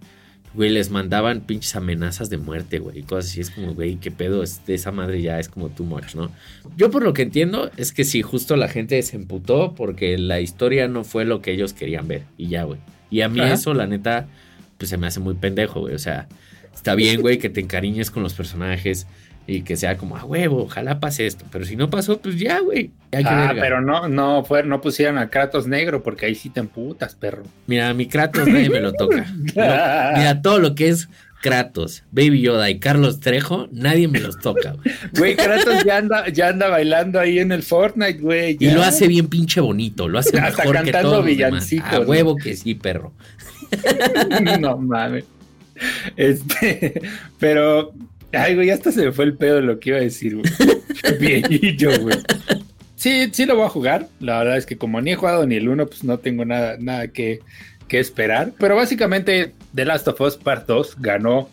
güey, 0.55 0.69
les 0.69 0.89
mandaban 0.89 1.39
pinches 1.39 1.77
amenazas 1.77 2.29
de 2.29 2.37
muerte, 2.37 2.79
güey, 2.79 2.99
y 2.99 3.03
cosas 3.03 3.31
así. 3.31 3.39
Es 3.39 3.49
como, 3.49 3.73
güey, 3.75 3.95
qué 3.95 4.11
pedo, 4.11 4.43
es, 4.43 4.65
de 4.65 4.73
esa 4.73 4.91
madre 4.91 5.21
ya 5.21 5.39
es 5.39 5.47
como 5.47 5.69
too 5.69 5.85
much, 5.85 6.15
¿no? 6.15 6.29
Yo 6.75 6.91
por 6.91 7.01
lo 7.01 7.13
que 7.13 7.21
entiendo 7.21 7.71
es 7.77 7.93
que 7.93 8.03
sí, 8.03 8.21
justo 8.21 8.57
la 8.57 8.67
gente 8.67 9.01
se 9.03 9.15
emputó 9.15 9.73
porque 9.73 10.17
la 10.17 10.41
historia 10.41 10.89
no 10.89 11.05
fue 11.05 11.23
lo 11.23 11.41
que 11.41 11.53
ellos 11.53 11.71
querían 11.71 12.09
ver 12.09 12.23
y 12.37 12.49
ya, 12.49 12.63
güey. 12.63 12.81
Y 13.09 13.21
a 13.21 13.29
mí 13.29 13.39
eso, 13.39 13.73
la 13.73 13.87
neta, 13.87 14.27
pues 14.77 14.89
se 14.89 14.97
me 14.97 15.07
hace 15.07 15.21
muy 15.21 15.35
pendejo, 15.35 15.79
güey. 15.79 15.95
O 15.95 15.99
sea, 15.99 16.27
está 16.75 16.93
bien, 16.93 17.21
güey, 17.21 17.37
que 17.37 17.47
te 17.47 17.61
encariñes 17.61 18.11
con 18.11 18.21
los 18.21 18.33
personajes 18.33 19.07
y 19.47 19.61
que 19.61 19.77
sea 19.77 19.97
como 19.97 20.17
a 20.17 20.25
huevo, 20.25 20.63
ojalá 20.63 20.99
pase 20.99 21.25
esto. 21.25 21.45
Pero 21.49 21.63
si 21.63 21.77
no 21.77 21.89
pasó, 21.89 22.19
pues 22.19 22.37
ya, 22.37 22.59
güey. 22.59 22.91
Ah, 23.25 23.53
pero 23.57 23.79
no, 23.79 24.09
no, 24.09 24.43
fue, 24.43 24.63
no 24.63 24.81
pusieran 24.81 25.17
a 25.17 25.29
Kratos 25.29 25.67
negro 25.67 26.03
porque 26.03 26.25
ahí 26.25 26.35
sí 26.35 26.49
te 26.49 26.59
emputas, 26.59 27.15
perro. 27.15 27.43
Mira, 27.65 27.93
mi 27.93 28.07
Kratos 28.07 28.45
nadie 28.45 28.69
me 28.69 28.81
lo 28.81 28.91
toca. 28.91 29.25
mira, 29.55 30.41
todo 30.41 30.59
lo 30.59 30.75
que 30.75 30.89
es 30.89 31.07
Kratos, 31.41 32.03
Baby 32.11 32.41
Yoda 32.41 32.69
y 32.69 32.79
Carlos 32.79 33.21
Trejo, 33.21 33.69
nadie 33.71 34.09
me 34.09 34.19
los 34.19 34.37
toca, 34.37 34.73
güey. 34.73 34.95
Güey, 35.17 35.35
Kratos 35.37 35.83
ya 35.85 35.97
anda, 35.97 36.27
ya 36.27 36.49
anda 36.49 36.67
bailando 36.67 37.17
ahí 37.17 37.39
en 37.39 37.53
el 37.53 37.63
Fortnite, 37.63 38.19
güey. 38.19 38.57
Y 38.59 38.71
lo 38.71 38.83
hace 38.83 39.07
bien 39.07 39.27
pinche 39.27 39.61
bonito, 39.61 40.09
lo 40.09 40.19
hace 40.19 40.37
Hasta 40.37 40.65
mejor 40.65 40.83
que 40.83 40.91
todos 40.91 41.25
los 41.25 41.73
A 41.83 41.99
huevo 42.01 42.35
que 42.35 42.55
sí, 42.57 42.75
perro. 42.75 43.13
no 44.59 44.77
mames. 44.77 45.25
Este, 46.15 47.01
pero 47.39 47.93
Ay, 48.33 48.55
güey, 48.55 48.69
hasta 48.69 48.91
se 48.91 49.05
me 49.05 49.11
fue 49.11 49.25
el 49.25 49.35
pedo 49.35 49.55
de 49.55 49.61
lo 49.61 49.79
que 49.79 49.89
iba 49.89 49.99
a 49.99 50.01
decir, 50.01 50.35
güey. 50.35 50.45
Viejillo, 51.19 51.99
güey. 52.01 52.17
Sí, 52.95 53.29
sí 53.31 53.45
lo 53.45 53.55
voy 53.55 53.65
a 53.65 53.69
jugar. 53.69 54.09
La 54.19 54.39
verdad 54.39 54.57
es 54.57 54.65
que 54.65 54.77
como 54.77 54.99
ni 55.01 55.11
he 55.11 55.15
jugado 55.15 55.45
ni 55.45 55.55
el 55.55 55.69
1, 55.69 55.85
pues 55.85 56.03
no 56.03 56.17
tengo 56.17 56.45
nada, 56.45 56.77
nada 56.79 57.07
que, 57.09 57.41
esperar. 57.89 58.51
Pero 58.57 58.75
básicamente 58.75 59.53
The 59.73 59.85
Last 59.85 60.07
of 60.07 60.19
Us 60.19 60.35
Part 60.35 60.67
2 60.67 60.97
ganó 60.99 61.47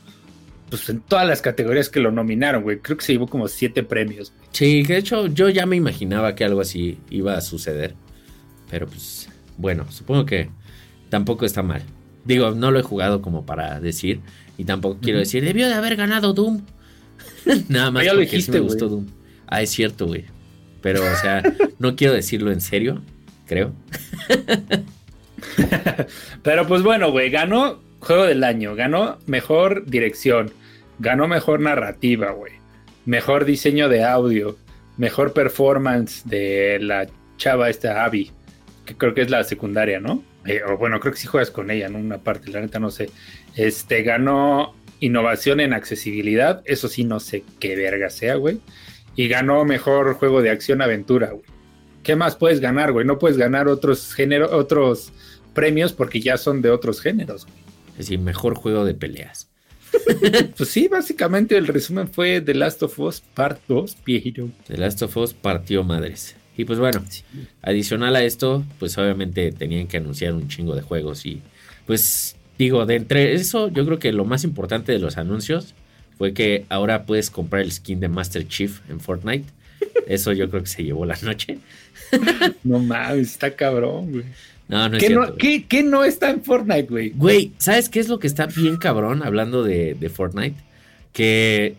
pues 0.68 0.88
en 0.88 1.00
todas 1.00 1.28
las 1.28 1.42
categorías 1.42 1.88
que 1.88 2.00
lo 2.00 2.10
nominaron, 2.10 2.62
güey. 2.62 2.78
Creo 2.78 2.96
que 2.96 3.04
se 3.04 3.12
llevó 3.12 3.28
como 3.28 3.46
siete 3.46 3.84
premios. 3.84 4.32
Sí, 4.50 4.82
que 4.84 4.94
de 4.94 4.98
hecho 4.98 5.26
yo 5.28 5.48
ya 5.50 5.66
me 5.66 5.76
imaginaba 5.76 6.34
que 6.34 6.44
algo 6.44 6.60
así 6.60 6.98
iba 7.10 7.36
a 7.36 7.40
suceder. 7.40 7.94
Pero 8.70 8.88
pues, 8.88 9.28
bueno, 9.58 9.86
supongo 9.90 10.26
que 10.26 10.48
tampoco 11.10 11.44
está 11.44 11.62
mal. 11.62 11.82
Digo, 12.24 12.52
no 12.52 12.70
lo 12.70 12.80
he 12.80 12.82
jugado 12.82 13.20
como 13.20 13.44
para 13.44 13.78
decir. 13.78 14.20
Y 14.56 14.64
tampoco 14.64 14.98
quiero 15.00 15.18
decir, 15.18 15.44
debió 15.44 15.68
de 15.68 15.74
haber 15.74 15.96
ganado 15.96 16.32
Doom. 16.32 16.62
Nada 17.68 17.90
más 17.90 18.06
Ah, 18.06 18.10
porque 18.12 18.26
sí 18.26 18.36
dijiste, 18.36 18.52
me 18.52 18.60
gustó. 18.60 18.88
Doom. 18.88 19.06
Ah, 19.46 19.62
es 19.62 19.70
cierto, 19.70 20.06
güey. 20.06 20.24
Pero, 20.80 21.02
o 21.02 21.16
sea, 21.16 21.42
no 21.78 21.96
quiero 21.96 22.14
decirlo 22.14 22.52
en 22.52 22.60
serio, 22.60 23.02
creo. 23.46 23.72
Pero 26.42 26.66
pues 26.66 26.82
bueno, 26.82 27.10
güey, 27.10 27.30
ganó 27.30 27.80
juego 28.00 28.24
del 28.24 28.44
año, 28.44 28.74
ganó 28.74 29.18
mejor 29.26 29.86
dirección, 29.86 30.52
ganó 30.98 31.26
mejor 31.26 31.60
narrativa, 31.60 32.30
güey, 32.32 32.52
mejor 33.06 33.44
diseño 33.44 33.88
de 33.88 34.04
audio, 34.04 34.56
mejor 34.96 35.32
performance 35.32 36.22
de 36.24 36.78
la 36.80 37.06
chava 37.36 37.70
esta 37.70 38.04
Abby, 38.04 38.30
que 38.84 38.94
creo 38.94 39.14
que 39.14 39.22
es 39.22 39.30
la 39.30 39.44
secundaria, 39.44 40.00
¿no? 40.00 40.22
Eh, 40.46 40.60
o 40.66 40.76
bueno, 40.76 41.00
creo 41.00 41.14
que 41.14 41.20
sí 41.20 41.26
juegas 41.26 41.50
con 41.50 41.70
ella 41.70 41.86
en 41.86 41.96
una 41.96 42.18
parte, 42.18 42.50
la 42.50 42.60
neta 42.60 42.78
no 42.78 42.90
sé. 42.90 43.10
Este 43.56 44.02
ganó 44.02 44.74
innovación 45.00 45.60
en 45.60 45.72
accesibilidad, 45.72 46.62
eso 46.64 46.88
sí 46.88 47.04
no 47.04 47.20
sé 47.20 47.44
qué 47.60 47.76
verga 47.76 48.10
sea, 48.10 48.36
güey. 48.36 48.60
Y 49.16 49.28
ganó 49.28 49.64
mejor 49.64 50.14
juego 50.14 50.42
de 50.42 50.50
acción 50.50 50.82
aventura, 50.82 51.30
güey. 51.30 51.44
¿Qué 52.02 52.16
más 52.16 52.36
puedes 52.36 52.60
ganar, 52.60 52.92
güey? 52.92 53.06
No 53.06 53.18
puedes 53.18 53.36
ganar 53.38 53.68
otros 53.68 54.12
géneros, 54.14 54.52
otros 54.52 55.12
premios 55.54 55.92
porque 55.92 56.20
ya 56.20 56.36
son 56.36 56.60
de 56.62 56.70
otros 56.70 57.00
géneros. 57.00 57.44
güey. 57.44 57.56
Es 57.92 57.98
decir, 57.98 58.18
mejor 58.18 58.54
juego 58.54 58.84
de 58.84 58.94
peleas. 58.94 59.48
Pues 60.56 60.68
sí, 60.70 60.88
básicamente 60.88 61.56
el 61.56 61.68
resumen 61.68 62.08
fue 62.08 62.40
The 62.40 62.54
Last 62.54 62.82
of 62.82 62.98
Us 62.98 63.20
Part 63.20 63.60
2, 63.68 63.96
viejito. 64.04 64.50
The 64.66 64.76
Last 64.76 65.02
of 65.02 65.16
Us 65.16 65.34
partió 65.34 65.84
madres. 65.84 66.36
Y 66.56 66.64
pues 66.64 66.78
bueno, 66.78 67.02
adicional 67.62 68.14
a 68.16 68.22
esto, 68.22 68.64
pues 68.78 68.96
obviamente 68.98 69.50
tenían 69.52 69.86
que 69.86 69.96
anunciar 69.96 70.34
un 70.34 70.48
chingo 70.48 70.74
de 70.74 70.82
juegos. 70.82 71.26
Y 71.26 71.42
pues 71.86 72.36
digo, 72.58 72.86
de 72.86 72.96
entre 72.96 73.34
eso, 73.34 73.68
yo 73.68 73.84
creo 73.84 73.98
que 73.98 74.12
lo 74.12 74.24
más 74.24 74.44
importante 74.44 74.92
de 74.92 74.98
los 74.98 75.16
anuncios 75.18 75.74
fue 76.18 76.32
que 76.32 76.64
ahora 76.68 77.04
puedes 77.06 77.30
comprar 77.30 77.62
el 77.62 77.72
skin 77.72 78.00
de 78.00 78.08
Master 78.08 78.46
Chief 78.46 78.80
en 78.88 79.00
Fortnite. 79.00 79.44
Eso 80.06 80.32
yo 80.32 80.48
creo 80.50 80.62
que 80.62 80.68
se 80.68 80.84
llevó 80.84 81.04
la 81.06 81.18
noche. 81.22 81.58
No 82.64 82.78
mames, 82.78 83.32
está 83.32 83.50
cabrón, 83.56 84.10
güey. 84.12 84.24
No, 84.68 84.88
no 84.88 84.96
es 84.96 85.00
¿Qué, 85.02 85.06
cierto. 85.08 85.20
no, 85.22 85.26
güey. 85.32 85.38
¿qué- 85.38 85.64
qué 85.66 85.82
no 85.82 86.04
está 86.04 86.30
en 86.30 86.42
Fortnite, 86.42 86.84
güey? 86.88 87.10
Güey, 87.10 87.52
¿sabes 87.58 87.88
qué 87.88 87.98
es 88.00 88.08
lo 88.08 88.18
que 88.18 88.26
está 88.26 88.46
bien 88.46 88.76
cabrón 88.76 89.22
hablando 89.24 89.62
de, 89.64 89.94
de 89.94 90.08
Fortnite? 90.08 90.56
Que, 91.12 91.74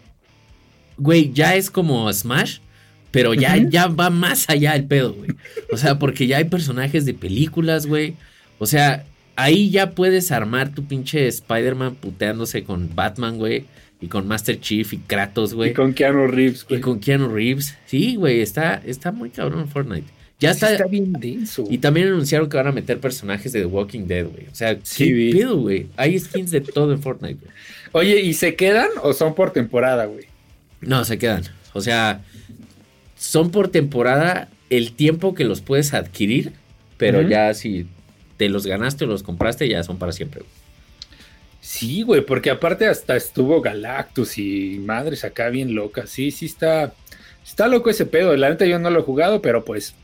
güey, 0.98 1.32
ya 1.34 1.55
es 1.55 1.70
como 1.72 2.12
Smash, 2.12 2.58
pero 3.12 3.34
ya, 3.34 3.55
ya 3.58 3.88
va 3.88 4.10
más 4.10 4.50
allá 4.50 4.75
el 4.75 4.86
pedo, 4.86 5.13
güey. 5.13 5.29
O 5.72 5.77
sea, 5.77 5.98
porque 6.00 6.27
ya 6.27 6.38
hay 6.38 6.46
personajes 6.46 7.05
de 7.05 7.13
películas, 7.13 7.86
güey. 7.86 8.15
O 8.60 8.65
sea, 8.65 9.05
ahí 9.36 9.70
ya 9.70 9.92
puedes 9.92 10.32
armar 10.32 10.74
tu 10.74 10.86
pinche 10.86 11.27
Spider-Man 11.27 11.96
puteándose 11.96 12.63
con 12.63 12.94
Batman, 12.96 13.38
güey. 13.38 13.65
Y 14.01 14.08
con 14.08 14.27
Master 14.27 14.60
Chief 14.60 14.92
y 14.94 14.98
Kratos, 14.98 15.54
güey. 15.54 15.72
Y 15.72 15.74
con 15.74 15.94
Keanu 15.94 16.27
Reeves, 16.27 16.63
Y 16.63 16.65
güey. 16.70 16.82
con 16.82 17.00
Keanu 17.00 17.30
Reeves. 17.30 17.75
Sí, 17.86 18.15
güey, 18.18 18.42
está, 18.42 18.82
está 18.86 19.12
muy 19.12 19.30
cabrón 19.30 19.68
Fortnite. 19.70 20.08
Ya 20.38 20.50
Sí 20.54 20.56
está, 20.58 20.72
está 20.74 20.86
bien 20.88 21.13
denso. 21.13 21.63
y 21.70 21.77
también 21.77 22.08
anunciaron 22.08 22.50
que 22.50 22.58
van 22.58 22.68
a 22.68 22.72
meter 22.74 23.00
personajes 23.00 23.54
de 23.54 23.62
The 23.62 23.65
Walking 23.68 24.01
Dead, 24.06 24.25
güey. 24.27 24.48
O 24.51 24.56
sea, 24.56 24.77
Sí, 24.84 25.06
¿qué 25.06 25.13
vi. 25.13 25.34
pedo, 25.34 25.58
güey? 25.58 25.88
Hay 25.96 26.20
skins 26.20 26.51
de 26.51 26.60
todo 26.60 26.92
en 26.92 27.01
Fortnite, 27.01 27.36
güey. 27.42 27.51
Oye, 27.94 28.20
¿y 28.22 28.34
se 28.34 28.56
quedan 28.56 28.89
o 29.01 29.13
son 29.13 29.34
por 29.34 29.51
temporada, 29.54 30.06
güey? 30.06 30.25
No, 30.82 31.06
se 31.06 31.18
quedan. 31.18 31.44
O 31.72 31.80
sea, 31.80 32.22
son 33.18 33.50
por 33.50 33.70
temporada 33.70 34.50
el 34.70 34.92
tiempo 34.92 35.34
que 35.36 35.46
los 35.46 35.62
puedes 35.62 35.94
adquirir, 35.94 36.51
pero 36.98 37.22
ya 37.22 37.54
si 37.54 37.88
te 38.38 38.50
los 38.50 38.65
ganaste 38.65 39.06
o 39.06 39.08
los 39.08 39.24
compraste, 39.24 39.68
ya 39.68 39.84
son 39.84 39.98
para 39.98 40.12
siempre, 40.12 40.42
güey. 40.42 40.51
Sí, 41.62 42.04
güey, 42.04 42.22
porque 42.22 42.51
aparte 42.51 42.86
hasta 42.86 43.15
estuvo 43.15 43.60
Galactus 43.60 44.38
y 44.38 44.80
madres 44.80 45.24
acá 45.24 45.50
bien 45.50 45.74
locas. 45.74 46.12
Sí, 46.12 46.30
sí 46.30 46.46
está, 46.46 46.94
está 47.44 47.68
loco 47.68 47.89
ese 47.89 48.06
pedo. 48.06 48.36
La 48.38 48.50
neta 48.50 48.65
yo 48.65 48.77
no 48.77 48.92
lo 48.92 49.00
he 49.00 49.04
jugado, 49.04 49.42
pero 49.42 49.65
pues 49.65 49.96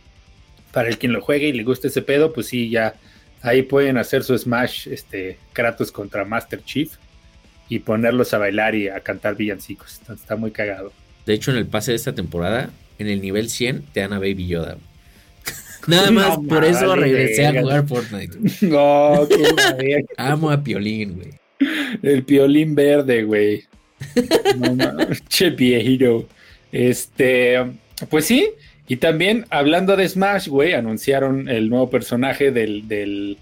para 0.72 0.90
el 0.90 0.98
quien 0.98 1.14
lo 1.14 1.22
juegue 1.22 1.50
y 1.50 1.54
le 1.54 1.64
guste 1.64 1.90
ese 1.90 2.02
pedo, 2.02 2.34
pues 2.34 2.48
sí, 2.48 2.72
ya 2.72 2.96
ahí 3.44 3.62
pueden 3.62 3.98
hacer 3.98 4.24
su 4.24 4.36
Smash, 4.36 4.88
este, 4.88 5.38
Kratos 5.54 5.92
contra 5.92 6.26
Master 6.26 6.64
Chief 6.64 6.92
y 7.70 7.80
ponerlos 7.80 8.34
a 8.34 8.40
bailar 8.40 8.74
y 8.74 8.88
a 8.88 9.00
cantar 9.02 9.36
villancicos. 9.36 9.94
Está, 9.94 10.14
está 10.14 10.36
muy 10.36 10.52
cagado. 10.52 10.92
De 11.28 11.34
hecho, 11.34 11.52
en 11.52 11.58
el 11.58 11.68
pase 11.68 11.92
de 11.92 11.98
esta 11.98 12.14
temporada, 12.14 12.72
en 12.98 13.08
el 13.08 13.22
nivel 13.22 13.50
100, 13.50 13.84
te 13.94 14.00
dan 14.00 14.14
a 14.14 14.20
Baby 14.20 14.48
Yoda. 14.48 14.74
güey. 14.74 14.91
Nada 15.88 16.08
No 16.08 16.12
más 16.12 16.38
por 16.48 16.64
eso 16.66 16.96
regresé 16.96 17.46
a 17.48 17.60
jugar 17.62 17.88
Fortnite. 17.88 18.38
güey. 18.38 18.54
No, 18.72 19.28
qué. 19.28 20.06
Amo 20.18 20.50
a 20.52 20.64
Piolín, 20.64 21.16
güey. 21.16 21.30
El 22.02 22.24
piolín 22.24 22.74
verde, 22.76 23.24
güey. 23.24 23.64
No 24.58 24.98
che 25.30 25.50
viejito. 25.52 26.28
Este, 26.72 27.58
pues 28.10 28.26
sí. 28.26 28.50
Y 28.88 28.98
también, 28.98 29.46
hablando 29.50 29.96
de 29.96 30.08
Smash, 30.10 30.48
güey, 30.48 30.74
anunciaron 30.74 31.48
el 31.48 31.70
nuevo 31.70 31.90
personaje 31.90 32.52
del, 32.52 32.88
del- 32.88 33.38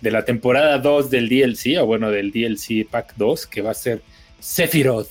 de 0.00 0.10
la 0.10 0.24
temporada 0.24 0.78
2 0.78 1.10
del 1.10 1.28
DLC, 1.28 1.78
o 1.80 1.86
bueno, 1.86 2.10
del 2.10 2.32
DLC 2.32 2.86
Pack 2.90 3.14
2, 3.16 3.46
que 3.46 3.62
va 3.62 3.70
a 3.70 3.74
ser 3.74 4.00
Sephiroth. 4.40 5.10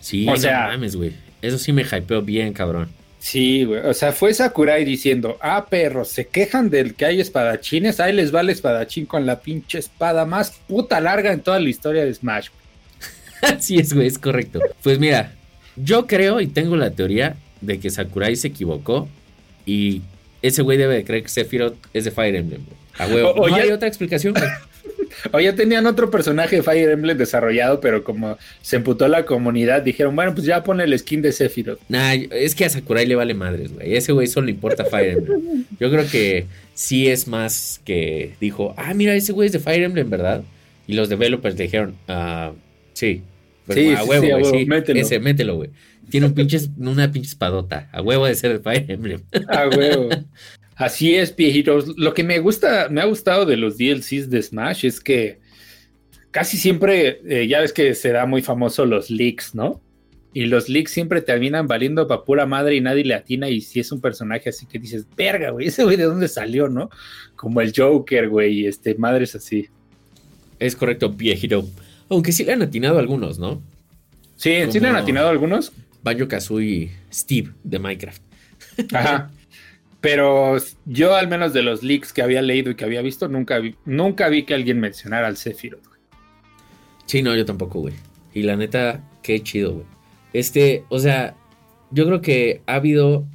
Sí, 0.00 0.26
O 0.28 0.32
no 0.32 0.36
sea- 0.36 0.66
mames, 0.68 0.96
güey. 0.96 1.12
Eso 1.42 1.58
sí 1.58 1.72
me 1.72 1.82
hypeó 1.82 2.22
bien, 2.22 2.52
cabrón. 2.52 2.88
Sí, 3.28 3.64
güey. 3.64 3.80
O 3.84 3.92
sea, 3.92 4.12
fue 4.12 4.32
Sakurai 4.32 4.84
diciendo, 4.84 5.36
ah, 5.40 5.66
perros, 5.68 6.08
se 6.10 6.28
quejan 6.28 6.70
del 6.70 6.94
que 6.94 7.06
hay 7.06 7.20
espadachines, 7.20 7.98
ahí 7.98 8.12
les 8.12 8.32
va 8.32 8.40
el 8.42 8.50
espadachín 8.50 9.04
con 9.04 9.26
la 9.26 9.40
pinche 9.40 9.78
espada 9.80 10.24
más 10.24 10.52
puta 10.68 11.00
larga 11.00 11.32
en 11.32 11.40
toda 11.40 11.58
la 11.58 11.68
historia 11.68 12.04
de 12.04 12.14
Smash. 12.14 12.50
Así 13.42 13.78
es, 13.78 13.92
güey, 13.92 14.06
es 14.06 14.20
correcto. 14.20 14.60
Pues 14.80 15.00
mira, 15.00 15.32
yo 15.74 16.06
creo 16.06 16.40
y 16.40 16.46
tengo 16.46 16.76
la 16.76 16.92
teoría 16.92 17.34
de 17.60 17.80
que 17.80 17.90
Sakurai 17.90 18.36
se 18.36 18.46
equivocó 18.48 19.08
y 19.64 20.02
ese 20.40 20.62
güey 20.62 20.78
debe 20.78 20.94
de 20.94 21.04
creer 21.04 21.24
que 21.24 21.28
Sephiroth 21.28 21.74
es 21.92 22.04
de 22.04 22.12
Fire 22.12 22.36
Emblem. 22.36 22.62
güey. 22.64 22.76
A 22.98 23.12
huevo. 23.12 23.30
O- 23.30 23.42
o 23.42 23.48
no 23.48 23.56
ya- 23.56 23.64
hay 23.64 23.70
otra 23.72 23.88
explicación, 23.88 24.34
güey. 24.34 24.48
O 25.32 25.40
ya 25.40 25.54
tenían 25.54 25.86
otro 25.86 26.10
personaje 26.10 26.56
de 26.56 26.62
Fire 26.62 26.90
Emblem 26.90 27.16
desarrollado, 27.16 27.80
pero 27.80 28.04
como 28.04 28.38
se 28.62 28.76
emputó 28.76 29.08
la 29.08 29.24
comunidad, 29.24 29.82
dijeron, 29.82 30.14
bueno, 30.14 30.34
pues 30.34 30.46
ya 30.46 30.62
pon 30.62 30.80
el 30.80 30.98
skin 30.98 31.22
de 31.22 31.32
Sephiroth. 31.32 31.80
Nah, 31.88 32.12
es 32.12 32.54
que 32.54 32.64
a 32.64 32.70
Sakurai 32.70 33.06
le 33.06 33.14
vale 33.14 33.34
madres, 33.34 33.72
güey. 33.72 33.94
Ese 33.94 34.12
güey 34.12 34.26
solo 34.26 34.46
le 34.46 34.52
importa 34.52 34.84
Fire 34.84 35.18
Emblem. 35.18 35.64
Yo 35.80 35.90
creo 35.90 36.06
que 36.08 36.46
sí 36.74 37.08
es 37.08 37.26
más 37.26 37.80
que 37.84 38.34
dijo, 38.40 38.74
ah, 38.76 38.94
mira, 38.94 39.14
ese 39.14 39.32
güey 39.32 39.46
es 39.46 39.52
de 39.52 39.60
Fire 39.60 39.82
Emblem, 39.82 40.08
¿verdad? 40.08 40.42
Y 40.86 40.94
los 40.94 41.08
developers 41.08 41.56
le 41.56 41.64
dijeron, 41.64 41.94
ah, 42.08 42.52
sí. 42.92 43.22
Sí, 43.68 43.92
a 43.94 44.04
huevo, 44.04 44.24
sí, 44.24 44.30
a 44.30 44.36
huevo, 44.36 44.58
sí. 44.58 44.66
mételo. 44.66 45.00
Ese, 45.00 45.18
mételo, 45.18 45.56
güey. 45.56 45.70
Tiene 46.08 46.26
un 46.26 46.34
pinche, 46.34 46.60
una 46.78 47.10
pinche 47.10 47.30
espadota. 47.30 47.88
A 47.90 48.00
huevo 48.00 48.26
de 48.26 48.34
ser 48.36 48.52
de 48.52 48.60
Fire 48.60 48.84
Emblem. 48.88 49.22
Ah, 49.48 49.68
huevo. 49.74 50.08
Así 50.76 51.14
es, 51.14 51.34
viejitos. 51.34 51.96
Lo 51.96 52.12
que 52.12 52.22
me 52.22 52.38
gusta, 52.38 52.88
me 52.90 53.00
ha 53.00 53.06
gustado 53.06 53.46
de 53.46 53.56
los 53.56 53.78
DLCs 53.78 54.28
de 54.28 54.42
Smash 54.42 54.84
es 54.84 55.00
que 55.00 55.38
casi 56.30 56.58
siempre, 56.58 57.20
eh, 57.26 57.48
ya 57.48 57.60
ves 57.60 57.72
que 57.72 57.94
se 57.94 58.12
da 58.12 58.26
muy 58.26 58.42
famoso 58.42 58.84
los 58.84 59.08
leaks, 59.10 59.54
¿no? 59.54 59.80
Y 60.34 60.44
los 60.44 60.68
leaks 60.68 60.90
siempre 60.90 61.22
terminan 61.22 61.66
valiendo 61.66 62.06
pa' 62.06 62.26
pura 62.26 62.44
madre 62.44 62.76
y 62.76 62.82
nadie 62.82 63.04
le 63.04 63.14
atina. 63.14 63.48
Y 63.48 63.62
si 63.62 63.80
es 63.80 63.90
un 63.90 64.02
personaje 64.02 64.50
así 64.50 64.66
que 64.66 64.78
dices, 64.78 65.06
verga, 65.16 65.48
güey, 65.48 65.68
ese 65.68 65.82
güey 65.82 65.96
de 65.96 66.04
dónde 66.04 66.28
salió, 66.28 66.68
¿no? 66.68 66.90
Como 67.36 67.62
el 67.62 67.72
Joker, 67.74 68.28
güey, 68.28 68.60
y 68.60 68.66
este, 68.66 68.94
madres 68.96 69.34
así. 69.34 69.68
Es 70.58 70.76
correcto, 70.76 71.08
viejito. 71.08 71.66
Aunque 72.10 72.32
sí 72.32 72.44
le 72.44 72.52
han 72.52 72.60
atinado 72.60 72.98
algunos, 72.98 73.38
¿no? 73.38 73.62
Sí, 74.36 74.52
¿sí 74.70 74.78
le 74.78 74.88
han 74.88 74.96
atinado 74.96 75.30
algunos? 75.30 75.72
Banjo 76.02 76.28
Kazooie 76.28 76.90
Steve 77.10 77.52
de 77.64 77.78
Minecraft. 77.78 78.22
Ajá. 78.92 79.30
Pero 80.06 80.56
yo, 80.84 81.16
al 81.16 81.26
menos 81.26 81.52
de 81.52 81.64
los 81.64 81.82
leaks 81.82 82.12
que 82.12 82.22
había 82.22 82.40
leído 82.40 82.70
y 82.70 82.76
que 82.76 82.84
había 82.84 83.02
visto, 83.02 83.26
nunca 83.26 83.58
vi, 83.58 83.74
nunca 83.84 84.28
vi 84.28 84.44
que 84.44 84.54
alguien 84.54 84.78
mencionara 84.78 85.26
al 85.26 85.36
Sephiroth. 85.36 85.84
güey. 85.84 85.98
Sí, 87.06 87.24
no, 87.24 87.34
yo 87.34 87.44
tampoco, 87.44 87.80
güey. 87.80 87.94
Y 88.32 88.44
la 88.44 88.54
neta, 88.54 89.02
qué 89.24 89.42
chido, 89.42 89.72
güey. 89.72 89.86
Este, 90.32 90.84
o 90.90 91.00
sea, 91.00 91.34
yo 91.90 92.06
creo 92.06 92.20
que 92.20 92.62
ha 92.66 92.76
habido 92.76 93.26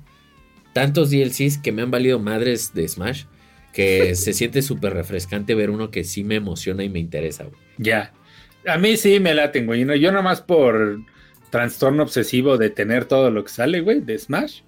tantos 0.72 1.10
DLCs 1.10 1.58
que 1.58 1.74
me 1.74 1.82
han 1.82 1.92
valido 1.92 2.20
madres 2.20 2.74
de 2.74 2.88
Smash 2.88 3.26
que 3.74 4.16
se 4.16 4.32
siente 4.32 4.62
súper 4.62 4.94
refrescante 4.94 5.56
ver 5.56 5.72
uno 5.72 5.92
que 5.92 6.06
sí 6.06 6.24
me 6.24 6.36
emociona 6.36 6.86
y 6.86 6.90
me 6.90 7.00
interesa, 7.00 7.44
güey. 7.44 7.60
Ya. 7.80 8.14
A 8.66 8.78
mí 8.78 8.96
sí 8.96 9.20
me 9.20 9.34
laten, 9.34 9.66
güey. 9.66 9.84
No, 9.84 9.94
yo 9.94 10.14
nomás 10.14 10.40
por 10.40 11.02
trastorno 11.50 12.04
obsesivo 12.04 12.58
de 12.58 12.70
tener 12.70 13.04
todo 13.04 13.30
lo 13.30 13.44
que 13.44 13.52
sale, 13.52 13.82
güey, 13.82 14.00
de 14.00 14.18
Smash. 14.18 14.62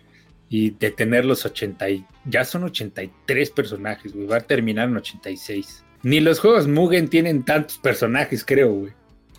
Y 0.53 0.69
de 0.69 0.91
tener 0.91 1.25
los 1.25 1.45
80 1.45 1.89
y... 1.89 2.05
Ya 2.25 2.45
son 2.45 2.63
83 2.65 3.50
personajes, 3.50 4.13
güey. 4.13 4.27
Va 4.27 4.38
a 4.38 4.41
terminar 4.41 4.88
en 4.88 4.98
86. 4.98 5.83
Ni 6.03 6.19
los 6.19 6.39
juegos 6.39 6.67
Mugen 6.67 7.07
tienen 7.07 7.41
tantos 7.41 7.79
personajes, 7.79 8.45
creo, 8.45 8.72
güey. 8.72 8.91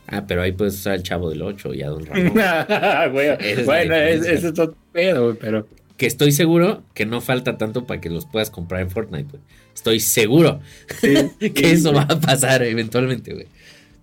Ah, 0.08 0.24
pero 0.26 0.42
ahí 0.42 0.50
puedes 0.50 0.74
usar 0.74 0.96
el 0.96 1.04
chavo 1.04 1.30
del 1.30 1.42
8 1.42 1.72
y 1.72 1.82
a 1.82 1.90
Don 1.90 2.04
Ramón. 2.04 2.32
bueno, 3.12 3.36
bueno 3.64 3.94
es, 3.94 4.26
eso 4.26 4.48
es 4.48 4.58
otro 4.58 4.74
pedo, 4.90 5.26
güey, 5.26 5.36
pero. 5.38 5.68
Que 5.96 6.06
estoy 6.06 6.32
seguro 6.32 6.82
que 6.94 7.06
no 7.06 7.20
falta 7.20 7.58
tanto 7.58 7.86
para 7.86 8.00
que 8.00 8.10
los 8.10 8.26
puedas 8.26 8.50
comprar 8.50 8.80
en 8.80 8.90
Fortnite, 8.90 9.30
güey. 9.30 9.42
Estoy 9.72 10.00
seguro 10.00 10.62
que 11.00 11.70
eso 11.70 11.92
va 11.92 12.08
a 12.10 12.18
pasar 12.18 12.64
eventualmente, 12.64 13.34
güey. 13.34 13.46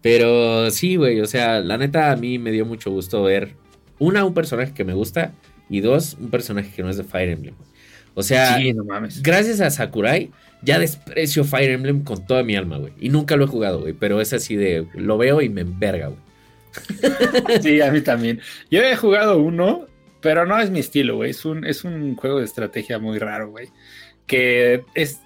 Pero 0.02 0.72
sí, 0.72 0.96
güey, 0.96 1.20
o 1.20 1.26
sea, 1.26 1.60
la 1.60 1.78
neta 1.78 2.10
a 2.14 2.16
mí 2.16 2.40
me 2.40 2.52
dio 2.52 2.66
mucho 2.66 2.90
gusto 2.90 3.24
ver, 3.24 3.56
una, 4.00 4.24
un 4.24 4.34
personaje 4.34 4.74
que 4.74 4.86
me 4.86 4.94
gusta 4.94 5.34
y 5.72 5.80
dos, 5.80 6.18
un 6.20 6.30
personaje 6.30 6.70
que 6.76 6.84
no 6.84 6.90
es 6.90 6.98
de 6.98 7.04
Fire 7.06 7.30
Emblem. 7.30 7.56
O 8.14 8.24
sea, 8.24 8.60
gracias 9.22 9.62
a 9.62 9.70
Sakurai, 9.70 10.30
ya 10.62 10.78
desprecio 10.78 11.46
Fire 11.46 11.72
Emblem 11.72 12.04
con 12.04 12.28
toda 12.28 12.44
mi 12.44 12.58
alma, 12.58 12.78
güey. 12.78 12.94
Y 13.00 13.08
nunca 13.08 13.38
lo 13.38 13.46
he 13.46 13.48
jugado, 13.48 13.80
güey, 13.80 13.94
pero 13.94 14.20
es 14.20 14.34
así 14.34 14.58
de, 14.58 14.86
lo 14.96 15.18
veo 15.18 15.42
y 15.42 15.48
me 15.48 15.62
enverga, 15.62 16.08
güey. 16.08 16.20
sí, 17.62 17.82
a 17.82 17.90
mí 17.90 18.02
también. 18.02 18.42
Yo 18.70 18.82
he 18.82 18.96
jugado 18.98 19.38
uno, 19.38 19.88
pero 20.20 20.46
no 20.46 20.60
es 20.60 20.70
mi 20.70 20.80
estilo, 20.80 21.16
güey. 21.16 21.32
Es 21.32 21.46
un, 21.46 21.66
es 21.66 21.86
un 21.86 22.18
juego 22.18 22.40
de 22.40 22.46
estrategia 22.46 23.00
muy 23.00 23.18
raro, 23.18 23.50
güey. 23.50 23.70
Que 24.28 24.84
es, 24.94 25.22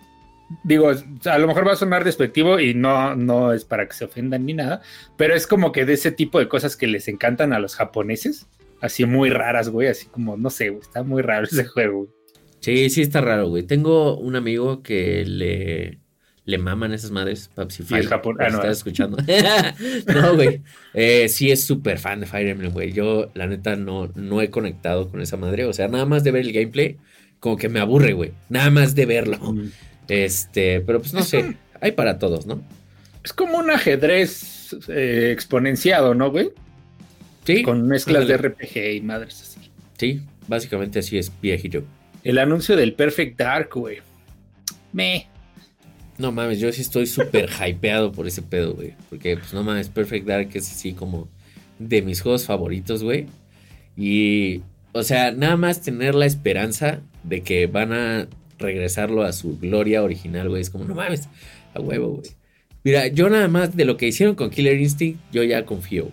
digo, 0.64 0.92
a 1.26 1.38
lo 1.40 1.48
mejor 1.48 1.68
va 1.68 1.74
a 1.74 1.78
sonar 1.78 2.04
despectivo 2.04 2.60
y 2.60 2.76
no, 2.76 3.16
no 3.16 3.52
es 3.52 3.66
para 3.66 3.88
que 3.88 3.94
se 3.94 4.06
ofendan 4.06 4.46
ni 4.46 4.54
nada, 4.54 4.82
pero 5.18 5.34
es 5.34 5.48
como 5.48 5.72
que 5.72 5.86
de 5.86 5.94
ese 5.94 6.12
tipo 6.12 6.38
de 6.38 6.48
cosas 6.48 6.76
que 6.76 6.88
les 6.88 7.08
encantan 7.08 7.52
a 7.52 7.60
los 7.60 7.76
japoneses, 7.76 8.48
así 8.86 9.06
muy 9.06 9.30
raras, 9.30 9.70
güey, 9.70 9.88
así 9.88 10.08
como, 10.08 10.38
no 10.38 10.50
sé, 10.50 10.70
güey, 10.70 10.82
está 10.82 11.04
muy 11.04 11.22
raro 11.22 11.46
ese 11.46 11.66
juego. 11.66 12.08
Sí, 12.60 12.90
sí 12.90 13.02
está 13.02 13.22
raro, 13.22 13.50
güey. 13.50 13.64
Tengo 13.64 14.18
un 14.18 14.36
amigo 14.36 14.82
que 14.82 15.24
le, 15.26 16.00
le 16.46 16.58
maman 16.58 16.94
esas 16.94 17.12
madres, 17.12 17.50
Papsi 17.54 17.84
Fire. 17.84 18.08
Japón, 18.08 18.38
ah, 18.40 18.50
no, 18.50 18.58
¿Estás 18.58 18.78
escuchando? 18.78 19.18
no, 20.14 20.36
güey. 20.36 20.62
Eh, 20.94 21.30
sí 21.30 21.52
es 21.52 21.64
súper 21.64 22.00
fan 22.00 22.22
de 22.22 22.26
Fire 22.26 22.48
Emblem, 22.48 22.72
güey. 22.72 22.92
Yo, 22.92 23.30
la 23.36 23.48
neta, 23.48 23.76
no, 23.76 24.12
no 24.16 24.42
he 24.42 24.50
conectado 24.50 25.10
con 25.10 25.22
esa 25.22 25.38
madre. 25.38 25.66
O 25.66 25.74
sea, 25.74 25.88
nada 25.88 26.06
más 26.06 26.24
de 26.24 26.32
ver 26.32 26.42
el 26.42 26.54
gameplay, 26.54 26.98
como 27.40 27.58
que 27.58 27.70
me 27.70 27.80
aburre, 27.80 28.14
güey. 28.14 28.32
Nada 28.50 28.70
más 28.72 28.96
de 28.96 29.06
verlo. 29.06 29.38
Mm. 29.38 29.72
Este, 30.08 30.82
pero 30.82 31.00
pues 31.00 31.14
no 31.14 31.24
sé, 31.24 31.58
hay 31.82 31.92
para 31.92 32.20
todos, 32.20 32.46
¿no? 32.46 32.64
Es 33.24 33.34
como 33.34 33.58
un 33.58 33.70
ajedrez 33.72 34.76
eh, 34.88 35.32
exponenciado, 35.32 36.14
¿no, 36.16 36.32
güey? 36.32 36.52
Sí. 37.46 37.62
Con 37.64 37.88
mezclas 37.88 38.28
de 38.28 38.38
RPG 38.38 38.96
y 38.96 39.02
madres 39.02 39.42
así. 39.42 39.70
Sí, 39.98 40.22
básicamente 40.48 41.00
así 41.00 41.18
es 41.18 41.32
viejito. 41.42 41.84
El 42.24 42.40
anuncio 42.40 42.76
del 42.76 42.94
Perfect 42.94 43.38
Dark, 43.38 43.70
güey. 43.74 44.00
Me. 44.92 45.28
No 46.18 46.32
mames, 46.32 46.60
yo 46.60 46.72
sí 46.72 46.82
estoy 46.82 47.06
súper 47.06 47.50
hypeado 47.68 48.12
por 48.12 48.28
ese 48.28 48.42
pedo, 48.42 48.74
güey. 48.74 48.94
Porque, 49.10 49.38
pues 49.38 49.54
no 49.54 49.64
mames, 49.64 49.90
Perfect 49.90 50.26
Dark 50.26 50.50
es 50.54 50.72
así 50.72 50.94
como 50.94 51.30
de 51.78 52.02
mis 52.02 52.22
juegos 52.22 52.46
favoritos, 52.46 53.04
güey. 53.04 53.28
Y, 53.96 54.62
o 54.94 55.04
sea, 55.04 55.32
nada 55.32 55.56
más 55.56 55.82
tener 55.82 56.16
la 56.16 56.26
esperanza 56.26 57.02
de 57.24 57.42
que 57.42 57.68
van 57.68 57.94
a 57.94 58.28
regresarlo 58.58 59.24
a 59.24 59.34
su 59.34 59.60
gloria 59.60 60.04
original, 60.04 60.50
güey. 60.50 60.62
Es 60.62 60.70
como, 60.70 60.86
no 60.86 60.96
mames, 60.96 61.30
a 61.74 61.80
huevo, 61.80 62.16
güey. 62.16 62.32
Mira, 62.84 63.08
yo 63.08 63.30
nada 63.30 63.48
más 63.48 63.76
de 63.76 63.86
lo 63.86 63.98
que 63.98 64.08
hicieron 64.08 64.36
con 64.36 64.50
Killer 64.50 64.80
Instinct, 64.80 65.20
yo 65.32 65.44
ya 65.44 65.66
confío. 65.66 66.10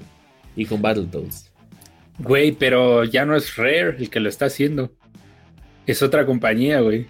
Y 0.56 0.66
con 0.66 0.82
Battletoads. 0.82 1.50
Güey, 2.18 2.52
pero 2.52 3.04
ya 3.04 3.24
no 3.24 3.36
es 3.36 3.56
Rare 3.56 3.96
el 3.98 4.10
que 4.10 4.20
lo 4.20 4.28
está 4.28 4.46
haciendo. 4.46 4.92
Es 5.86 6.02
otra 6.02 6.26
compañía, 6.26 6.80
güey. 6.80 7.06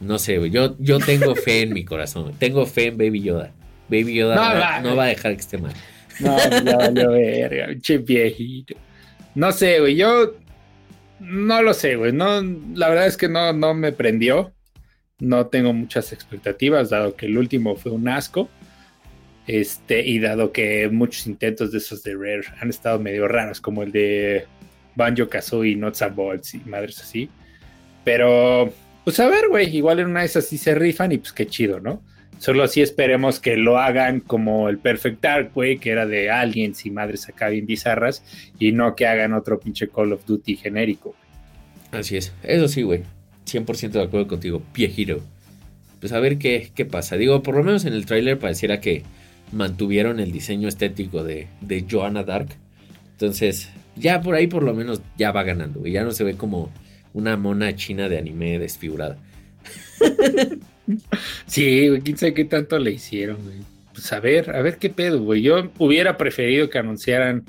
No 0.00 0.18
sé, 0.18 0.38
güey. 0.38 0.50
Yo, 0.50 0.76
yo 0.78 0.98
tengo 0.98 1.34
fe 1.34 1.62
en 1.62 1.72
mi 1.72 1.84
corazón. 1.84 2.32
Tengo 2.38 2.66
fe 2.66 2.86
en 2.86 2.98
Baby 2.98 3.22
Yoda. 3.22 3.52
Baby 3.88 4.14
Yoda 4.14 4.80
no, 4.82 4.96
va, 4.96 5.04
a 5.04 5.08
dejar 5.08 5.34
que 5.34 5.40
esté 5.40 5.58
mal. 5.58 5.72
No, 6.20 6.36
ya 6.36 6.76
valió 6.76 7.10
verga, 7.12 7.68
che 7.80 7.98
viejito. 7.98 8.74
No 9.34 9.52
sé, 9.52 9.80
güey. 9.80 9.96
Yo 9.96 10.34
no 11.20 11.62
lo 11.62 11.74
sé, 11.74 11.96
güey. 11.96 12.12
No, 12.12 12.42
la 12.74 12.88
verdad 12.88 13.06
es 13.06 13.16
que 13.16 13.28
no, 13.28 13.52
no 13.52 13.74
me 13.74 13.92
prendió. 13.92 14.52
No 15.18 15.46
tengo 15.46 15.72
muchas 15.72 16.12
expectativas, 16.12 16.90
dado 16.90 17.14
que 17.14 17.26
el 17.26 17.36
último 17.36 17.76
fue 17.76 17.92
un 17.92 18.08
asco. 18.08 18.48
Este, 19.52 20.06
y 20.06 20.20
dado 20.20 20.52
que 20.52 20.88
muchos 20.90 21.26
intentos 21.26 21.72
de 21.72 21.78
esos 21.78 22.04
de 22.04 22.14
Rare 22.14 22.44
han 22.60 22.70
estado 22.70 23.00
medio 23.00 23.26
raros, 23.26 23.60
como 23.60 23.82
el 23.82 23.90
de 23.90 24.44
Banjo 24.94 25.28
Kazooie, 25.28 25.74
Nuts 25.74 26.02
and 26.02 26.14
Bolts 26.14 26.54
y 26.54 26.58
madres 26.58 27.00
así. 27.00 27.28
Pero, 28.04 28.72
pues 29.02 29.18
a 29.18 29.26
ver, 29.26 29.48
güey, 29.48 29.76
igual 29.76 29.98
en 29.98 30.06
una 30.06 30.20
de 30.20 30.26
esas 30.26 30.46
sí 30.46 30.56
se 30.56 30.72
rifan 30.76 31.10
y 31.10 31.18
pues 31.18 31.32
qué 31.32 31.48
chido, 31.48 31.80
¿no? 31.80 32.00
Solo 32.38 32.62
así 32.62 32.80
esperemos 32.80 33.40
que 33.40 33.56
lo 33.56 33.76
hagan 33.76 34.20
como 34.20 34.68
el 34.68 34.78
Perfect 34.78 35.20
Dark, 35.20 35.50
güey, 35.52 35.78
que 35.78 35.90
era 35.90 36.06
de 36.06 36.30
aliens 36.30 36.86
y 36.86 36.92
madres 36.92 37.28
acá 37.28 37.48
bien 37.48 37.66
bizarras, 37.66 38.22
y 38.60 38.70
no 38.70 38.94
que 38.94 39.08
hagan 39.08 39.32
otro 39.32 39.58
pinche 39.58 39.88
Call 39.88 40.12
of 40.12 40.24
Duty 40.26 40.58
genérico. 40.58 41.16
Así 41.90 42.16
es, 42.16 42.32
eso 42.44 42.68
sí, 42.68 42.82
güey. 42.82 43.02
100% 43.46 43.90
de 43.90 44.02
acuerdo 44.02 44.28
contigo, 44.28 44.62
pie 44.72 44.90
giro. 44.90 45.20
Pues 45.98 46.12
a 46.12 46.20
ver 46.20 46.38
qué, 46.38 46.70
qué 46.72 46.84
pasa. 46.84 47.16
Digo, 47.16 47.42
por 47.42 47.56
lo 47.56 47.64
menos 47.64 47.84
en 47.84 47.94
el 47.94 48.06
tráiler 48.06 48.38
pareciera 48.38 48.80
que 48.80 49.02
mantuvieron 49.52 50.20
el 50.20 50.32
diseño 50.32 50.68
estético 50.68 51.24
de, 51.24 51.48
de 51.60 51.86
Joanna 51.88 52.22
Dark. 52.22 52.48
Entonces, 53.12 53.70
ya 53.96 54.20
por 54.20 54.34
ahí 54.34 54.46
por 54.46 54.62
lo 54.62 54.74
menos 54.74 55.02
ya 55.18 55.32
va 55.32 55.42
ganando. 55.42 55.86
Ya 55.86 56.04
no 56.04 56.12
se 56.12 56.24
ve 56.24 56.36
como 56.36 56.70
una 57.12 57.36
mona 57.36 57.74
china 57.76 58.08
de 58.08 58.18
anime 58.18 58.58
desfigurada. 58.58 59.18
Sí, 61.46 61.88
güey, 61.88 62.00
quién 62.00 62.16
sabe 62.16 62.34
qué 62.34 62.44
tanto 62.44 62.78
le 62.78 62.92
hicieron, 62.92 63.36
güey. 63.44 63.58
Pues 63.92 64.12
a 64.12 64.20
ver, 64.20 64.54
a 64.54 64.62
ver 64.62 64.78
qué 64.78 64.90
pedo, 64.90 65.22
güey. 65.22 65.42
Yo 65.42 65.70
hubiera 65.78 66.16
preferido 66.16 66.70
que 66.70 66.78
anunciaran 66.78 67.44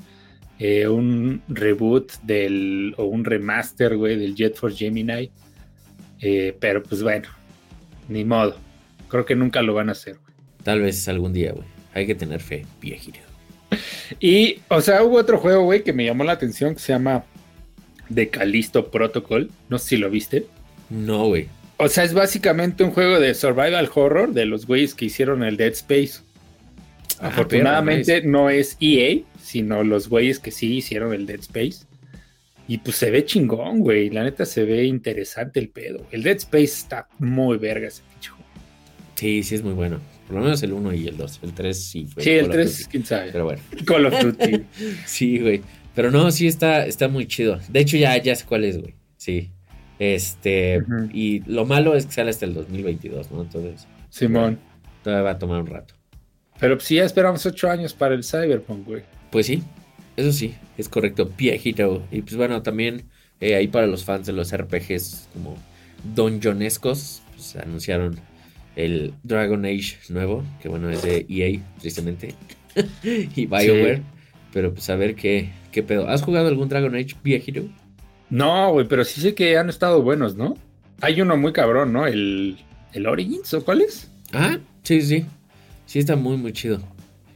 eh, 0.58 0.86
un 0.88 1.42
reboot 1.48 2.12
del, 2.22 2.94
o 2.96 3.04
un 3.04 3.24
remaster, 3.24 3.96
güey, 3.96 4.16
del 4.16 4.34
Jet 4.34 4.56
for 4.56 4.72
Gemini. 4.72 5.30
Eh, 6.20 6.56
pero 6.60 6.82
pues 6.82 7.02
bueno, 7.02 7.28
ni 8.08 8.24
modo. 8.24 8.56
Creo 9.08 9.24
que 9.24 9.34
nunca 9.34 9.62
lo 9.62 9.74
van 9.74 9.88
a 9.88 9.92
hacer, 9.92 10.18
güey. 10.18 10.34
Tal 10.62 10.80
vez 10.80 11.08
algún 11.08 11.32
día, 11.32 11.52
güey. 11.52 11.66
Hay 11.94 12.06
que 12.06 12.14
tener 12.14 12.40
fe, 12.40 12.64
viejito. 12.80 13.18
Y, 14.20 14.60
o 14.68 14.80
sea, 14.80 15.02
hubo 15.02 15.16
otro 15.16 15.38
juego, 15.38 15.64
güey, 15.64 15.82
que 15.82 15.92
me 15.92 16.04
llamó 16.04 16.24
la 16.24 16.32
atención 16.32 16.74
que 16.74 16.80
se 16.80 16.92
llama 16.92 17.24
The 18.12 18.28
Callisto 18.28 18.90
Protocol. 18.90 19.50
No 19.68 19.78
sé 19.78 19.88
si 19.90 19.96
lo 19.96 20.10
viste. 20.10 20.46
No, 20.90 21.26
güey. 21.26 21.48
O 21.78 21.88
sea, 21.88 22.04
es 22.04 22.14
básicamente 22.14 22.84
un 22.84 22.92
juego 22.92 23.18
de 23.18 23.34
survival 23.34 23.90
horror 23.94 24.32
de 24.32 24.46
los 24.46 24.66
güeyes 24.66 24.94
que 24.94 25.06
hicieron 25.06 25.42
el 25.42 25.56
Dead 25.56 25.72
Space. 25.72 26.20
Ah, 27.18 27.28
Afortunadamente 27.28 28.22
no 28.22 28.50
es 28.50 28.76
EA, 28.80 29.22
sino 29.42 29.82
los 29.82 30.08
güeyes 30.08 30.38
que 30.38 30.50
sí 30.50 30.76
hicieron 30.76 31.12
el 31.12 31.26
Dead 31.26 31.40
Space. 31.40 31.86
Y 32.68 32.78
pues 32.78 32.96
se 32.96 33.10
ve 33.10 33.24
chingón, 33.24 33.80
güey. 33.80 34.10
La 34.10 34.22
neta 34.22 34.46
se 34.46 34.64
ve 34.64 34.84
interesante 34.84 35.58
el 35.58 35.68
pedo. 35.70 36.06
El 36.12 36.22
Dead 36.22 36.36
Space 36.36 36.64
está 36.64 37.08
muy 37.18 37.58
verga 37.58 37.88
ese 37.88 38.02
pinche 38.12 38.30
Sí, 39.16 39.42
sí 39.42 39.54
es 39.54 39.62
muy 39.62 39.72
bueno. 39.72 40.00
Por 40.26 40.36
lo 40.36 40.42
menos 40.42 40.62
el 40.62 40.72
1 40.72 40.94
y 40.94 41.08
el 41.08 41.16
2. 41.16 41.40
El 41.42 41.52
3 41.52 41.84
sí 41.84 42.06
fue. 42.06 42.22
Sí, 42.22 42.30
el 42.30 42.48
3, 42.48 42.88
quién 42.90 43.04
sabe. 43.04 43.30
Pero 43.32 43.44
bueno. 43.44 43.60
Call 43.86 44.06
of 44.06 44.22
Duty. 44.22 44.64
sí, 45.06 45.38
güey. 45.38 45.62
Pero 45.94 46.10
no, 46.10 46.30
sí 46.30 46.46
está, 46.46 46.86
está 46.86 47.08
muy 47.08 47.26
chido. 47.26 47.58
De 47.68 47.80
hecho, 47.80 47.96
ya, 47.96 48.16
ya 48.16 48.34
sé 48.34 48.44
cuál 48.46 48.64
es, 48.64 48.78
güey. 48.78 48.94
Sí. 49.16 49.50
Este, 49.98 50.82
y 51.12 51.40
lo 51.40 51.64
malo 51.64 51.94
es 51.94 52.06
que 52.06 52.12
sale 52.12 52.30
hasta 52.30 52.46
el 52.46 52.54
2022, 52.54 53.30
¿no? 53.30 53.42
Entonces, 53.42 53.86
Simón. 54.10 54.58
todavía 55.04 55.22
va 55.22 55.30
a 55.32 55.38
tomar 55.38 55.60
un 55.60 55.66
rato. 55.66 55.94
Pero 56.58 56.78
si 56.80 56.96
ya 56.96 57.04
esperamos 57.04 57.44
ocho 57.46 57.70
años 57.70 57.94
para 57.94 58.14
el 58.14 58.24
Cyberpunk, 58.24 58.86
güey. 58.86 59.02
Pues 59.30 59.46
sí, 59.46 59.62
eso 60.16 60.32
sí, 60.32 60.54
es 60.76 60.88
correcto, 60.88 61.30
viejito. 61.36 62.02
Y 62.10 62.22
pues 62.22 62.36
bueno, 62.36 62.62
también 62.62 63.04
eh, 63.40 63.54
ahí 63.54 63.68
para 63.68 63.86
los 63.86 64.04
fans 64.04 64.26
de 64.26 64.32
los 64.32 64.56
RPGs 64.56 65.28
como 65.34 65.56
Donjonescos, 66.14 67.22
pues 67.34 67.56
anunciaron 67.56 68.18
el 68.76 69.14
Dragon 69.22 69.64
Age 69.64 69.98
nuevo, 70.08 70.44
que 70.60 70.68
bueno, 70.68 70.90
es 70.90 71.02
de 71.02 71.26
EA, 71.28 71.60
tristemente, 71.80 72.34
y 73.02 73.46
BioWare. 73.46 74.02
Pero 74.52 74.74
pues 74.74 74.88
a 74.90 74.96
ver 74.96 75.14
qué, 75.14 75.50
qué 75.70 75.82
pedo. 75.82 76.08
¿Has 76.08 76.22
jugado 76.22 76.48
algún 76.48 76.68
Dragon 76.68 76.94
Age 76.94 77.16
viejito? 77.22 77.64
No, 78.28 78.72
güey, 78.72 78.86
pero 78.86 79.04
sí 79.04 79.20
sé 79.20 79.34
que 79.34 79.56
han 79.58 79.68
estado 79.68 80.02
buenos, 80.02 80.36
¿no? 80.36 80.56
Hay 81.00 81.20
uno 81.20 81.36
muy 81.36 81.52
cabrón, 81.52 81.92
¿no? 81.92 82.06
El, 82.06 82.58
el 82.92 83.06
Origins, 83.06 83.52
¿o 83.54 83.64
cuál 83.64 83.82
es? 83.82 84.10
Ah, 84.32 84.58
sí, 84.82 85.02
sí. 85.02 85.26
Sí 85.86 85.98
está 85.98 86.16
muy, 86.16 86.36
muy 86.36 86.52
chido. 86.52 86.80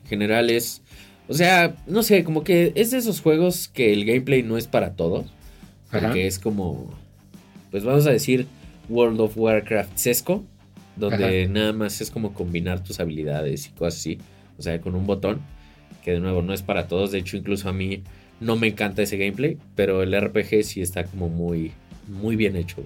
En 0.04 0.08
general 0.08 0.50
es... 0.50 0.82
O 1.28 1.34
sea, 1.34 1.74
no 1.86 2.02
sé, 2.02 2.22
como 2.22 2.44
que 2.44 2.72
es 2.76 2.92
de 2.92 2.98
esos 2.98 3.20
juegos 3.20 3.68
que 3.68 3.92
el 3.92 4.04
gameplay 4.04 4.42
no 4.42 4.56
es 4.56 4.66
para 4.66 4.94
todos. 4.94 5.26
Porque 5.90 6.26
es 6.26 6.38
como... 6.38 6.94
Pues 7.70 7.84
vamos 7.84 8.06
a 8.06 8.12
decir 8.12 8.46
World 8.88 9.20
of 9.20 9.36
Warcraft 9.36 9.96
sesco. 9.96 10.44
Donde 10.96 11.46
nada 11.48 11.72
más 11.72 12.00
es 12.00 12.10
como 12.10 12.32
combinar 12.32 12.82
tus 12.82 13.00
habilidades 13.00 13.66
y 13.66 13.70
cosas 13.70 14.00
así. 14.00 14.18
O 14.58 14.62
sea, 14.62 14.80
con 14.80 14.94
un 14.94 15.06
botón. 15.06 15.40
Que 16.02 16.12
de 16.12 16.20
nuevo 16.20 16.42
no 16.42 16.52
es 16.52 16.62
para 16.62 16.88
todos. 16.88 17.12
De 17.12 17.18
hecho, 17.18 17.36
incluso 17.36 17.68
a 17.68 17.72
mí 17.72 18.02
no 18.40 18.56
me 18.56 18.68
encanta 18.68 19.02
ese 19.02 19.16
gameplay, 19.16 19.58
pero 19.74 20.02
el 20.02 20.18
RPG 20.18 20.62
sí 20.62 20.80
está 20.80 21.04
como 21.04 21.28
muy, 21.28 21.72
muy 22.08 22.36
bien 22.36 22.56
hecho. 22.56 22.84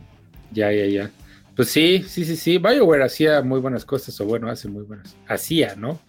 Ya, 0.53 0.73
ya, 0.73 0.87
ya. 0.87 1.11
Pues 1.55 1.69
sí, 1.69 2.05
sí, 2.07 2.25
sí, 2.25 2.37
sí. 2.37 2.59
BioWare 2.59 3.05
hacía 3.05 3.43
muy 3.43 3.61
buenas 3.61 3.85
cosas, 3.85 4.19
o 4.21 4.25
bueno, 4.25 4.49
hace 4.49 4.69
muy 4.69 4.85
buenas. 4.85 5.17
Hacía, 5.27 5.75
¿no? 5.77 6.01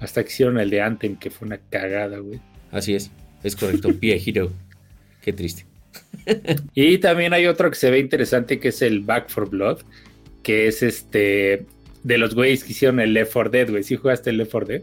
Hasta 0.00 0.22
que 0.22 0.30
hicieron 0.30 0.58
el 0.58 0.70
de 0.70 0.80
Anthem, 0.80 1.16
que 1.16 1.30
fue 1.30 1.46
una 1.46 1.58
cagada, 1.58 2.18
güey. 2.18 2.40
Así 2.70 2.94
es, 2.94 3.10
es 3.42 3.56
correcto. 3.56 3.88
Pie 4.00 4.22
Hero. 4.24 4.52
Qué 5.20 5.32
triste. 5.32 5.66
y 6.74 6.98
también 6.98 7.32
hay 7.32 7.46
otro 7.46 7.70
que 7.70 7.76
se 7.76 7.90
ve 7.90 7.98
interesante 7.98 8.58
que 8.58 8.68
es 8.68 8.82
el 8.82 9.00
Back 9.00 9.28
for 9.28 9.48
Blood, 9.48 9.80
que 10.42 10.66
es 10.66 10.82
este 10.82 11.64
de 12.02 12.18
los 12.18 12.34
güeyes 12.34 12.64
que 12.64 12.72
hicieron 12.72 13.00
el 13.00 13.14
Left 13.14 13.32
4 13.32 13.50
Dead, 13.50 13.70
güey. 13.70 13.82
¿Sí 13.82 13.96
jugaste 13.96 14.30
el 14.30 14.38
Left 14.38 14.52
4 14.52 14.68
Dead? 14.68 14.82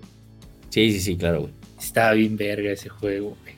Sí, 0.69 0.91
sí, 0.91 0.99
sí, 0.99 1.17
claro, 1.17 1.41
güey. 1.41 1.53
Estaba 1.79 2.13
bien 2.13 2.37
verga 2.37 2.71
ese 2.71 2.89
juego, 2.89 3.37
güey. 3.41 3.55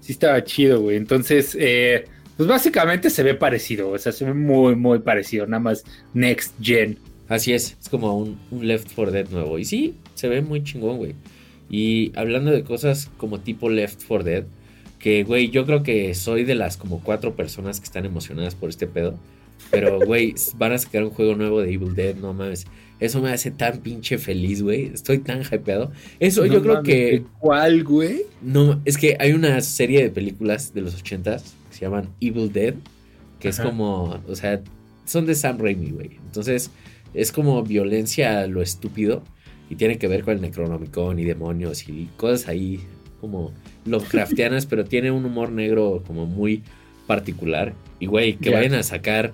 Sí 0.00 0.12
estaba 0.12 0.42
chido, 0.42 0.80
güey. 0.80 0.96
Entonces, 0.96 1.56
eh, 1.58 2.04
pues 2.36 2.48
básicamente 2.48 3.10
se 3.10 3.22
ve 3.22 3.34
parecido, 3.34 3.90
o 3.90 3.98
sea, 3.98 4.10
se 4.10 4.24
ve 4.24 4.34
muy, 4.34 4.74
muy 4.74 4.98
parecido, 4.98 5.46
nada 5.46 5.60
más 5.60 5.84
Next 6.14 6.54
Gen. 6.60 6.98
Así 7.28 7.52
es, 7.52 7.76
es 7.80 7.88
como 7.88 8.16
un, 8.18 8.38
un 8.50 8.66
Left 8.66 8.90
4 8.94 9.12
Dead 9.12 9.28
nuevo. 9.30 9.58
Y 9.58 9.64
sí, 9.64 9.94
se 10.14 10.28
ve 10.28 10.42
muy 10.42 10.64
chingón, 10.64 10.98
güey. 10.98 11.14
Y 11.70 12.12
hablando 12.16 12.50
de 12.50 12.64
cosas 12.64 13.10
como 13.16 13.40
tipo 13.40 13.70
Left 13.70 14.02
4 14.06 14.24
Dead, 14.24 14.44
que, 14.98 15.24
güey, 15.24 15.50
yo 15.50 15.66
creo 15.66 15.82
que 15.82 16.14
soy 16.14 16.44
de 16.44 16.54
las 16.54 16.76
como 16.76 17.02
cuatro 17.02 17.34
personas 17.34 17.80
que 17.80 17.84
están 17.84 18.04
emocionadas 18.06 18.54
por 18.54 18.70
este 18.70 18.86
pedo. 18.86 19.18
Pero, 19.72 19.98
güey, 20.00 20.34
van 20.58 20.72
a 20.72 20.78
sacar 20.78 21.02
un 21.02 21.10
juego 21.10 21.34
nuevo 21.34 21.62
de 21.62 21.72
Evil 21.72 21.94
Dead, 21.94 22.14
no 22.14 22.34
mames. 22.34 22.66
Eso 23.00 23.20
me 23.20 23.30
hace 23.30 23.50
tan 23.50 23.78
pinche 23.78 24.18
feliz, 24.18 24.62
güey. 24.62 24.92
Estoy 24.92 25.18
tan 25.18 25.42
hypeado. 25.42 25.90
Eso 26.20 26.46
yo 26.46 26.62
creo 26.62 26.82
que. 26.82 27.24
¿Cuál, 27.40 27.82
güey? 27.82 28.26
No, 28.42 28.80
es 28.84 28.98
que 28.98 29.16
hay 29.18 29.32
una 29.32 29.60
serie 29.62 30.02
de 30.02 30.10
películas 30.10 30.72
de 30.74 30.82
los 30.82 30.94
ochentas 30.94 31.54
que 31.70 31.78
se 31.78 31.80
llaman 31.80 32.10
Evil 32.20 32.52
Dead. 32.52 32.74
Que 33.40 33.48
es 33.48 33.58
como. 33.58 34.20
O 34.28 34.36
sea, 34.36 34.60
son 35.06 35.26
de 35.26 35.34
Sam 35.34 35.58
Raimi, 35.58 35.90
güey. 35.90 36.10
Entonces, 36.26 36.70
es 37.14 37.32
como 37.32 37.62
violencia 37.62 38.40
a 38.40 38.46
lo 38.46 38.62
estúpido. 38.62 39.24
Y 39.70 39.76
tiene 39.76 39.96
que 39.96 40.06
ver 40.06 40.22
con 40.22 40.34
el 40.34 40.42
Necronomicon 40.42 41.18
y 41.18 41.24
demonios 41.24 41.88
y 41.88 42.10
cosas 42.18 42.46
ahí 42.46 42.78
como 43.22 43.52
Lovecraftianas, 43.86 44.66
pero 44.70 44.84
tiene 44.84 45.10
un 45.10 45.24
humor 45.24 45.50
negro 45.50 46.04
como 46.06 46.26
muy 46.26 46.62
particular. 47.06 47.72
Y, 47.98 48.06
güey, 48.06 48.34
que 48.34 48.50
vayan 48.50 48.74
a 48.74 48.82
sacar 48.82 49.32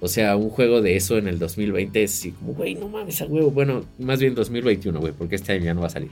o 0.00 0.08
sea, 0.08 0.36
un 0.36 0.50
juego 0.50 0.80
de 0.80 0.96
eso 0.96 1.18
en 1.18 1.26
el 1.26 1.38
2020 1.38 2.02
es 2.02 2.18
así 2.18 2.30
como, 2.30 2.54
güey, 2.54 2.74
no 2.74 2.88
mames 2.88 3.20
a 3.20 3.26
huevo. 3.26 3.50
Bueno, 3.50 3.84
más 3.98 4.20
bien 4.20 4.34
2021, 4.34 4.98
güey, 5.00 5.12
porque 5.12 5.34
este 5.34 5.52
año 5.52 5.64
ya 5.64 5.74
no 5.74 5.80
va 5.80 5.88
a 5.88 5.90
salir. 5.90 6.10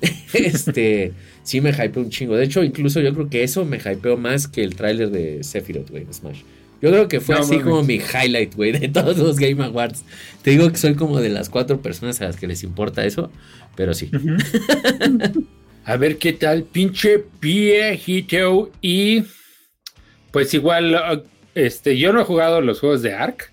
este, 0.32 1.12
sí 1.42 1.60
me 1.60 1.70
hypeó 1.70 2.02
un 2.02 2.10
chingo. 2.10 2.36
De 2.36 2.44
hecho, 2.44 2.64
incluso 2.64 3.00
yo 3.00 3.14
creo 3.14 3.28
que 3.28 3.42
eso 3.42 3.64
me 3.64 3.78
hypeó 3.78 4.16
más 4.16 4.48
que 4.48 4.64
el 4.64 4.74
tráiler 4.74 5.10
de 5.10 5.44
Sephiroth, 5.44 5.90
güey, 5.90 6.06
Smash. 6.10 6.40
Yo 6.82 6.90
creo 6.90 7.08
que 7.08 7.20
fue 7.20 7.34
así 7.34 7.58
como 7.58 7.82
mi 7.82 7.96
highlight, 7.96 8.54
güey, 8.54 8.72
de 8.72 8.88
todos 8.88 9.18
los 9.18 9.36
Game 9.36 9.62
Awards. 9.62 10.02
Te 10.42 10.52
digo 10.52 10.70
que 10.70 10.78
soy 10.78 10.94
como 10.94 11.20
de 11.20 11.28
las 11.28 11.50
cuatro 11.50 11.82
personas 11.82 12.20
a 12.22 12.24
las 12.24 12.36
que 12.36 12.46
les 12.46 12.62
importa 12.62 13.04
eso, 13.04 13.30
pero 13.76 13.92
sí. 13.92 14.10
a 15.84 15.96
ver 15.98 16.16
qué 16.16 16.32
tal, 16.32 16.62
pinche 16.62 17.24
viejito. 17.38 18.72
Y 18.80 19.24
pues 20.30 20.54
igual 20.54 21.26
este, 21.54 21.98
yo 21.98 22.12
no 22.12 22.20
he 22.20 22.24
jugado 22.24 22.60
los 22.60 22.80
juegos 22.80 23.02
de 23.02 23.14
Ark, 23.14 23.50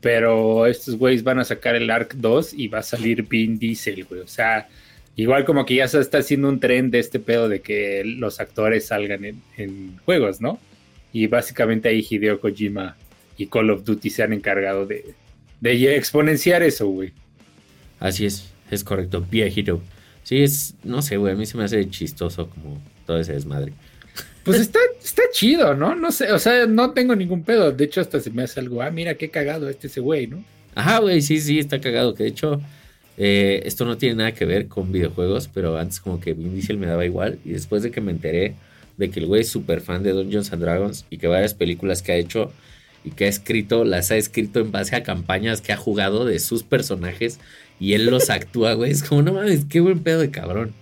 pero 0.00 0.66
estos 0.66 0.96
güeyes 0.96 1.24
van 1.24 1.38
a 1.38 1.44
sacar 1.44 1.74
el 1.74 1.90
Ark 1.90 2.14
2 2.16 2.54
y 2.54 2.68
va 2.68 2.78
a 2.78 2.82
salir 2.82 3.24
Vin 3.24 3.58
Diesel, 3.58 4.04
güey. 4.04 4.20
O 4.20 4.28
sea, 4.28 4.68
igual 5.16 5.44
como 5.44 5.66
que 5.66 5.76
ya 5.76 5.88
se 5.88 6.00
está 6.00 6.18
haciendo 6.18 6.48
un 6.48 6.60
tren 6.60 6.90
de 6.90 6.98
este 7.00 7.18
pedo 7.18 7.48
de 7.48 7.60
que 7.60 8.04
los 8.04 8.40
actores 8.40 8.86
salgan 8.86 9.24
en, 9.56 9.98
juegos, 10.04 10.40
¿no? 10.40 10.60
Y 11.12 11.26
básicamente 11.26 11.88
ahí 11.88 12.06
Hideo 12.08 12.38
Kojima 12.40 12.96
y 13.36 13.46
Call 13.46 13.70
of 13.70 13.84
Duty 13.84 14.10
se 14.10 14.22
han 14.22 14.32
encargado 14.32 14.86
de, 14.86 15.14
de 15.60 15.96
exponenciar 15.96 16.62
eso, 16.62 16.86
güey. 16.86 17.12
Así 17.98 18.26
es, 18.26 18.52
es 18.70 18.84
correcto, 18.84 19.26
viejito. 19.28 19.80
Sí, 20.22 20.42
es, 20.42 20.74
no 20.84 21.02
sé, 21.02 21.16
güey, 21.16 21.32
a 21.32 21.36
mí 21.36 21.46
se 21.46 21.56
me 21.56 21.64
hace 21.64 21.88
chistoso 21.88 22.50
como 22.50 22.80
todo 23.06 23.18
ese 23.18 23.32
desmadre. 23.32 23.72
Pues 24.48 24.62
está, 24.62 24.78
está 25.04 25.22
chido, 25.30 25.74
¿no? 25.74 25.94
No 25.94 26.10
sé, 26.10 26.32
o 26.32 26.38
sea, 26.38 26.66
no 26.66 26.92
tengo 26.92 27.14
ningún 27.14 27.42
pedo. 27.42 27.70
De 27.70 27.84
hecho, 27.84 28.00
hasta 28.00 28.18
se 28.18 28.30
me 28.30 28.44
hace 28.44 28.60
algo, 28.60 28.80
ah, 28.80 28.90
mira 28.90 29.14
qué 29.14 29.28
cagado 29.28 29.68
este 29.68 29.88
ese 29.88 30.00
güey, 30.00 30.26
¿no? 30.26 30.42
Ajá, 30.74 31.00
güey, 31.00 31.20
sí, 31.20 31.38
sí, 31.38 31.58
está 31.58 31.82
cagado. 31.82 32.14
Que 32.14 32.22
de 32.22 32.28
hecho, 32.30 32.58
eh, 33.18 33.60
esto 33.66 33.84
no 33.84 33.98
tiene 33.98 34.14
nada 34.14 34.32
que 34.32 34.46
ver 34.46 34.66
con 34.66 34.90
videojuegos, 34.90 35.50
pero 35.52 35.76
antes 35.76 36.00
como 36.00 36.18
que 36.18 36.32
Vin 36.32 36.54
Diesel 36.54 36.78
me 36.78 36.86
daba 36.86 37.04
igual. 37.04 37.38
Y 37.44 37.50
después 37.50 37.82
de 37.82 37.90
que 37.90 38.00
me 38.00 38.10
enteré 38.10 38.54
de 38.96 39.10
que 39.10 39.20
el 39.20 39.26
güey 39.26 39.42
es 39.42 39.50
súper 39.50 39.82
fan 39.82 40.02
de 40.02 40.12
Dungeons 40.12 40.50
and 40.50 40.62
Dragons 40.62 41.04
y 41.10 41.18
que 41.18 41.26
varias 41.26 41.52
películas 41.52 42.00
que 42.00 42.12
ha 42.12 42.16
hecho 42.16 42.50
y 43.04 43.10
que 43.10 43.26
ha 43.26 43.28
escrito, 43.28 43.84
las 43.84 44.10
ha 44.12 44.16
escrito 44.16 44.60
en 44.60 44.72
base 44.72 44.96
a 44.96 45.02
campañas 45.02 45.60
que 45.60 45.74
ha 45.74 45.76
jugado 45.76 46.24
de 46.24 46.38
sus 46.38 46.62
personajes 46.62 47.38
y 47.78 47.92
él 47.92 48.06
los 48.06 48.30
actúa, 48.30 48.72
güey. 48.72 48.92
Es 48.92 49.02
como, 49.02 49.20
no 49.20 49.34
mames, 49.34 49.66
qué 49.66 49.80
buen 49.80 50.02
pedo 50.02 50.20
de 50.20 50.30
cabrón. 50.30 50.72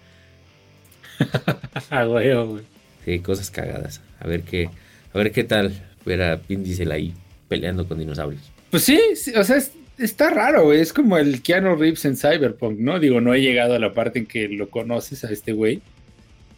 Ah, 1.90 2.04
güey, 2.04 2.32
güey. 2.32 2.75
Sí, 3.06 3.20
cosas 3.20 3.52
cagadas. 3.52 4.02
A 4.18 4.26
ver 4.26 4.42
qué, 4.42 4.68
a 5.14 5.18
ver 5.18 5.30
qué 5.30 5.44
tal 5.44 5.72
ver 6.04 6.22
a 6.22 6.36
Vin 6.48 6.64
Diesel 6.64 6.90
ahí 6.90 7.14
peleando 7.48 7.86
con 7.86 8.00
dinosaurios. 8.00 8.42
Pues 8.70 8.82
sí, 8.82 9.00
o 9.36 9.44
sea, 9.44 9.62
está 9.96 10.30
raro, 10.30 10.64
güey. 10.64 10.80
Es 10.80 10.92
como 10.92 11.16
el 11.16 11.40
Keanu 11.40 11.76
Reeves 11.76 12.04
en 12.04 12.16
Cyberpunk, 12.16 12.80
¿no? 12.80 12.98
Digo, 12.98 13.20
no 13.20 13.32
he 13.32 13.40
llegado 13.40 13.74
a 13.74 13.78
la 13.78 13.94
parte 13.94 14.18
en 14.18 14.26
que 14.26 14.48
lo 14.48 14.68
conoces 14.70 15.24
a 15.24 15.30
este 15.30 15.52
güey. 15.52 15.80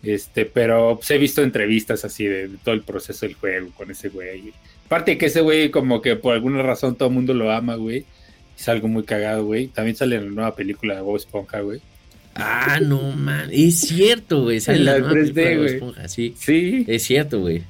Este, 0.03 0.47
pero 0.47 0.97
pues, 0.97 1.11
he 1.11 1.19
visto 1.19 1.43
entrevistas 1.43 2.05
así 2.07 2.25
de, 2.25 2.49
todo 2.65 2.75
el 2.75 2.83
proceso 2.83 3.27
del 3.27 3.35
juego 3.35 3.71
con 3.77 3.91
ese 3.91 4.09
güey. 4.09 4.55
Aparte 4.87 5.19
que 5.19 5.27
ese 5.27 5.43
güey, 5.43 5.71
como 5.71 6.01
que 6.01 6.17
por 6.17 6.33
alguna 6.33 6.63
razón 6.63 6.97
todo 6.97 7.11
el 7.11 7.15
mundo 7.15 7.35
lo 7.35 7.53
ama, 7.53 7.75
güey. 7.75 8.07
Es 8.59 8.69
algo 8.71 8.89
muy 8.89 9.03
cagado, 9.03 9.45
güey. 9.45 9.67
También 9.67 9.97
sale 9.97 10.17
en 10.17 10.25
la 10.25 10.31
nueva 10.31 10.57
película 10.57 10.95
de 10.95 11.03
Bob 11.03 11.17
Esponja, 11.17 11.61
güey. 11.61 11.83
Ah, 12.38 12.79
no, 12.81 13.12
man. 13.12 13.48
Es 13.53 13.81
cierto, 13.81 14.42
güey. 14.42 14.61
Sale 14.61 14.79
la 14.79 14.98
3D, 14.98 15.81
güey. 15.81 16.09
Sí. 16.09 16.35
sí. 16.38 16.85
Es 16.87 17.03
cierto, 17.03 17.40
güey. 17.40 17.64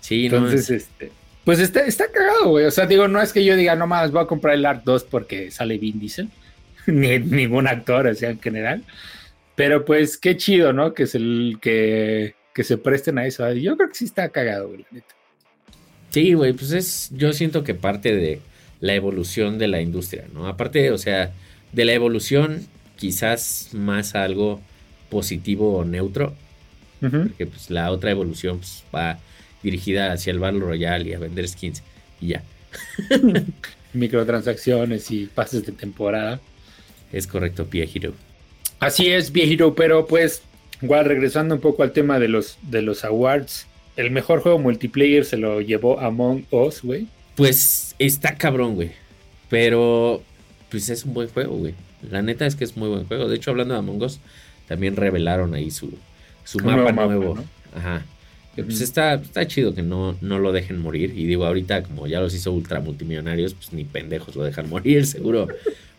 Sí, 0.00 0.26
Entonces, 0.26 0.70
este. 0.70 1.10
Pues 1.44 1.58
está, 1.58 1.80
está 1.84 2.10
cagado, 2.10 2.50
güey. 2.50 2.64
O 2.66 2.70
sea, 2.70 2.86
digo, 2.86 3.08
no 3.08 3.20
es 3.20 3.32
que 3.32 3.44
yo 3.44 3.56
diga, 3.56 3.74
no 3.74 3.86
más, 3.86 4.12
voy 4.12 4.22
a 4.22 4.26
comprar 4.26 4.54
el 4.54 4.64
Art 4.64 4.82
2 4.84 5.04
porque 5.04 5.50
sale 5.50 5.78
Vin 5.78 5.98
Diesel. 5.98 6.28
Ni 6.86 7.18
ningún 7.18 7.66
actor, 7.66 8.06
o 8.06 8.14
sea, 8.14 8.30
en 8.30 8.40
general. 8.40 8.84
Pero 9.56 9.84
pues 9.84 10.18
qué 10.18 10.36
chido, 10.36 10.72
¿no? 10.72 10.94
Que 10.94 11.04
es 11.04 11.14
el 11.14 11.58
que, 11.60 12.34
que 12.54 12.62
se 12.62 12.78
presten 12.78 13.18
a 13.18 13.26
eso. 13.26 13.52
Yo 13.52 13.76
creo 13.76 13.88
que 13.88 13.94
sí 13.96 14.04
está 14.04 14.28
cagado, 14.28 14.68
güey, 14.68 14.80
la 14.80 14.86
neta. 14.92 15.14
Sí, 16.10 16.34
güey, 16.34 16.52
pues 16.52 16.70
es, 16.72 17.10
yo 17.12 17.32
siento 17.32 17.64
que 17.64 17.74
parte 17.74 18.14
de 18.14 18.40
la 18.80 18.94
evolución 18.94 19.58
de 19.58 19.68
la 19.68 19.80
industria, 19.80 20.26
¿no? 20.32 20.46
Aparte, 20.46 20.90
o 20.90 20.98
sea, 20.98 21.32
de 21.72 21.84
la 21.84 21.92
evolución 21.92 22.66
quizás 22.96 23.70
más 23.72 24.14
algo 24.14 24.60
positivo 25.10 25.76
o 25.76 25.84
neutro. 25.84 26.34
Porque 27.00 27.46
pues 27.46 27.70
la 27.70 27.92
otra 27.92 28.10
evolución 28.10 28.58
pues, 28.58 28.82
va 28.92 29.18
dirigida 29.62 30.12
hacia 30.12 30.32
el 30.32 30.38
Battle 30.38 30.60
Royale 30.60 31.10
y 31.10 31.12
a 31.12 31.18
vender 31.18 31.46
skins 31.46 31.82
y 32.20 32.28
ya. 32.28 32.42
Microtransacciones 33.92 35.10
y 35.10 35.26
pases 35.26 35.64
de 35.64 35.72
temporada. 35.72 36.40
Es 37.12 37.26
correcto, 37.26 37.66
Viejiro. 37.70 38.12
Así 38.80 39.08
es, 39.08 39.30
Viejiro, 39.30 39.74
pero 39.74 40.06
pues, 40.06 40.42
igual 40.82 41.04
regresando 41.04 41.54
un 41.54 41.60
poco 41.60 41.82
al 41.82 41.92
tema 41.92 42.18
de 42.18 42.28
los, 42.28 42.58
de 42.62 42.82
los 42.82 43.04
awards, 43.04 43.66
el 43.96 44.10
mejor 44.10 44.40
juego 44.40 44.58
multiplayer 44.58 45.24
se 45.24 45.36
lo 45.36 45.60
llevó 45.60 46.00
Among 46.00 46.46
Us, 46.50 46.82
güey. 46.82 47.06
Pues 47.34 47.94
está 47.98 48.36
cabrón, 48.36 48.74
güey. 48.74 48.92
Pero, 49.48 50.22
pues 50.70 50.88
es 50.88 51.04
un 51.04 51.14
buen 51.14 51.28
juego, 51.28 51.56
güey. 51.56 51.74
La 52.10 52.22
neta 52.22 52.46
es 52.46 52.56
que 52.56 52.64
es 52.64 52.76
muy 52.76 52.88
buen 52.88 53.06
juego. 53.06 53.28
De 53.28 53.36
hecho, 53.36 53.50
hablando 53.50 53.74
de 53.74 53.80
Among 53.80 54.02
Us, 54.02 54.20
también 54.68 54.96
revelaron 54.96 55.54
ahí 55.54 55.70
su, 55.70 55.92
su 56.44 56.58
mapa 56.58 56.92
nuevo. 56.92 57.38
Ajá. 57.74 58.04
pues 58.54 58.80
está, 58.80 59.14
está 59.14 59.46
chido 59.46 59.74
que 59.74 59.82
no, 59.82 60.16
no 60.20 60.38
lo 60.38 60.52
dejen 60.52 60.80
morir. 60.80 61.12
Y 61.16 61.26
digo, 61.26 61.44
ahorita, 61.46 61.82
como 61.82 62.06
ya 62.06 62.20
los 62.20 62.34
hizo 62.34 62.52
ultra 62.52 62.80
multimillonarios, 62.80 63.54
pues 63.54 63.72
ni 63.72 63.84
pendejos 63.84 64.36
lo 64.36 64.44
dejan 64.44 64.68
morir, 64.68 65.06
seguro. 65.06 65.48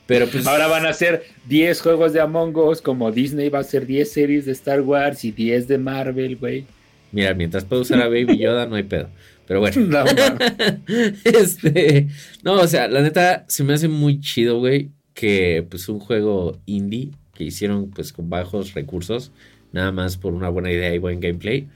Pero 0.05 0.27
pues. 0.27 0.47
Ahora 0.47 0.67
van 0.67 0.86
a 0.86 0.93
ser 0.93 1.25
10 1.47 1.81
juegos 1.81 2.13
de 2.13 2.21
Among 2.21 2.55
Us, 2.55 2.81
como 2.81 3.12
Disney 3.12 3.49
va 3.49 3.60
a 3.60 3.63
ser 3.63 3.86
10 3.86 4.10
series 4.10 4.45
de 4.45 4.53
Star 4.53 4.81
Wars 4.81 5.25
y 5.25 5.31
10 5.31 5.67
de 5.67 5.77
Marvel, 5.77 6.38
güey. 6.38 6.65
Mira, 7.12 7.33
mientras 7.33 7.65
puedo 7.65 7.81
usar 7.81 8.01
a 8.01 8.07
Baby 8.07 8.38
Yoda, 8.39 8.65
no 8.65 8.75
hay 8.75 8.83
pedo. 8.83 9.10
Pero 9.45 9.62
bueno. 9.62 9.81
No, 9.81 10.03
este. 11.23 12.07
No, 12.43 12.53
o 12.55 12.67
sea, 12.67 12.88
la 12.89 13.01
neta 13.01 13.45
se 13.47 13.63
me 13.63 13.73
hace 13.73 13.88
muy 13.88 14.19
chido, 14.19 14.60
güey 14.60 14.91
que 15.17 15.65
pues 15.67 15.89
un 15.89 15.99
juego 15.99 16.60
indie 16.67 17.10
que 17.34 17.43
hicieron 17.43 17.89
pues 17.89 18.13
con 18.13 18.30
bajos 18.30 18.75
recursos, 18.75 19.32
nada 19.71 19.91
más 19.91 20.15
por 20.15 20.34
una 20.34 20.47
buena 20.49 20.71
idea 20.71 20.93
y 20.93 20.99
buen 20.99 21.19
gameplay, 21.19 21.67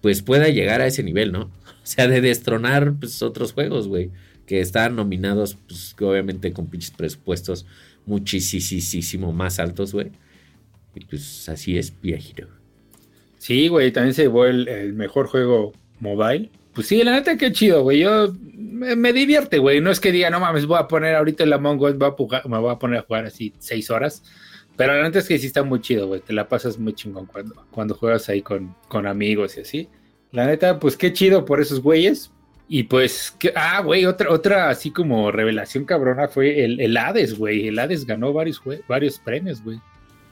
pues 0.00 0.20
pueda 0.20 0.48
llegar 0.48 0.80
a 0.80 0.88
ese 0.88 1.04
nivel, 1.04 1.30
¿no? 1.30 1.42
O 1.88 1.90
sea, 1.90 2.06
de 2.06 2.20
destronar 2.20 2.96
pues 3.00 3.22
otros 3.22 3.52
juegos, 3.52 3.88
güey, 3.88 4.10
que 4.46 4.60
están 4.60 4.96
nominados 4.96 5.56
pues 5.66 5.94
obviamente 6.00 6.52
con 6.52 6.66
pinches 6.66 6.90
presupuestos 6.90 7.66
muchísimo 8.04 9.32
más 9.32 9.58
altos, 9.60 9.94
güey. 9.94 10.10
Y 10.94 11.04
pues 11.04 11.48
así 11.48 11.78
es 11.78 11.94
viejito. 12.02 12.48
Sí, 13.38 13.68
güey, 13.68 13.92
también 13.92 14.12
se 14.12 14.22
llevó 14.22 14.44
el 14.44 14.92
mejor 14.92 15.28
juego 15.28 15.72
mobile 16.00 16.50
pues 16.78 16.86
sí, 16.86 17.02
la 17.02 17.10
neta 17.10 17.36
que 17.36 17.50
chido, 17.50 17.82
güey. 17.82 17.98
Yo 17.98 18.32
me, 18.52 19.12
divierte, 19.12 19.58
güey. 19.58 19.80
No 19.80 19.90
es 19.90 19.98
que 19.98 20.12
diga, 20.12 20.30
no 20.30 20.38
mames, 20.38 20.64
voy 20.64 20.78
a 20.78 20.86
poner 20.86 21.16
ahorita 21.16 21.42
el 21.42 21.52
Among 21.52 21.80
Us, 21.80 21.96
me 21.96 22.58
voy 22.60 22.70
a 22.70 22.78
poner 22.78 23.00
a 23.00 23.02
jugar 23.02 23.24
así 23.24 23.52
seis 23.58 23.90
horas. 23.90 24.22
Pero 24.76 24.92
antes 25.04 25.26
que 25.26 25.40
sí 25.40 25.48
está 25.48 25.64
muy 25.64 25.80
chido, 25.80 26.06
güey. 26.06 26.20
Te 26.20 26.32
la 26.32 26.48
pasas 26.48 26.78
muy 26.78 26.92
chingón 26.92 27.26
cuando, 27.26 27.66
cuando 27.72 27.96
juegas 27.96 28.28
ahí 28.28 28.42
con, 28.42 28.76
con 28.86 29.08
amigos 29.08 29.56
y 29.56 29.62
así. 29.62 29.88
La 30.30 30.46
neta, 30.46 30.78
pues 30.78 30.96
qué 30.96 31.12
chido 31.12 31.44
por 31.44 31.60
esos 31.60 31.80
güeyes. 31.80 32.30
Y 32.68 32.84
pues, 32.84 33.36
ah, 33.56 33.82
güey, 33.82 34.06
otra, 34.06 34.30
otra 34.30 34.70
así 34.70 34.92
como 34.92 35.32
revelación 35.32 35.84
cabrona 35.84 36.28
fue 36.28 36.64
el, 36.64 36.80
el 36.80 36.96
Hades, 36.96 37.36
güey. 37.36 37.66
El 37.66 37.80
Hades 37.80 38.06
ganó 38.06 38.32
varios, 38.32 38.62
varios 38.86 39.18
premios, 39.18 39.64
güey. 39.64 39.80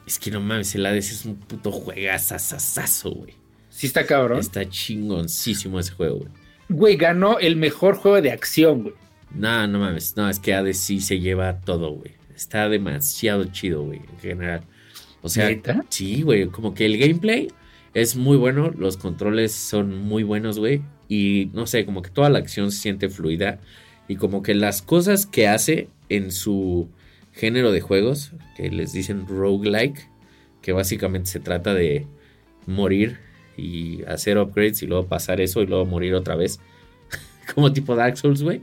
Es 0.07 0.17
que 0.17 0.31
no 0.31 0.41
mames, 0.41 0.73
el 0.77 0.87
Hades 0.87 1.11
es 1.11 1.25
un 1.25 1.41
puto 1.41 1.73
juegazazazazo, 1.73 3.11
güey. 3.11 3.46
Sí 3.77 3.89
está 3.89 4.07
cabrón. 4.07 4.39
Está 4.39 4.67
chingoncísimo 4.67 5.79
ese 5.79 5.93
juego, 5.93 6.21
güey. 6.21 6.31
Güey, 6.71 6.97
ganó 6.97 7.39
el 7.39 7.57
mejor 7.57 7.97
juego 7.97 8.23
de 8.23 8.31
acción, 8.31 8.85
güey. 8.85 8.95
No, 9.35 9.67
no 9.67 9.79
mames. 9.79 10.17
No, 10.17 10.31
es 10.31 10.41
que 10.41 10.55
Hades 10.55 10.79
sí 10.79 11.03
se 11.03 11.21
lleva 11.21 11.61
todo, 11.61 11.91
güey. 11.91 12.13
Está 12.35 12.71
demasiado 12.71 13.45
chido, 13.45 13.83
güey, 13.83 13.99
en 13.99 14.19
general. 14.19 14.63
O 15.21 15.29
sea, 15.29 15.51
sí, 15.91 16.23
güey. 16.23 16.47
Como 16.47 16.73
que 16.73 16.87
el 16.87 16.97
gameplay 16.97 17.49
es 17.93 18.17
muy 18.17 18.39
bueno. 18.39 18.71
Los 18.71 18.97
controles 18.97 19.53
son 19.53 19.95
muy 19.95 20.23
buenos, 20.23 20.59
güey. 20.59 20.81
Y 21.07 21.51
no 21.53 21.67
sé, 21.67 21.85
como 21.85 22.01
que 22.01 22.09
toda 22.09 22.31
la 22.31 22.39
acción 22.39 22.73
se 22.73 22.81
siente 22.81 23.11
fluida. 23.11 23.59
Y 24.09 24.17
como 24.17 24.43
que 24.43 24.55
las 24.55 24.81
cosas 24.81 25.27
que 25.27 25.49
hace 25.49 25.91
en 26.09 26.33
su 26.33 26.89
género 27.35 27.73
de 27.73 27.83
juegos, 27.83 28.33
que 28.57 28.71
les 28.71 28.95
dicen 28.95 29.27
roguelike, 29.27 30.09
que 30.63 30.73
básicamente 30.73 31.29
se 31.29 31.41
trata 31.41 31.75
de 31.75 32.07
morir 32.65 33.26
y 33.57 34.03
hacer 34.05 34.39
upgrades 34.39 34.83
y 34.83 34.87
luego 34.87 35.07
pasar 35.07 35.41
eso 35.41 35.63
y 35.63 35.67
luego 35.67 35.87
morir 35.87 36.15
otra 36.15 36.37
vez. 36.37 36.61
como 37.55 37.73
tipo 37.73 37.95
Dark 37.97 38.17
Souls, 38.17 38.43
güey. 38.43 38.61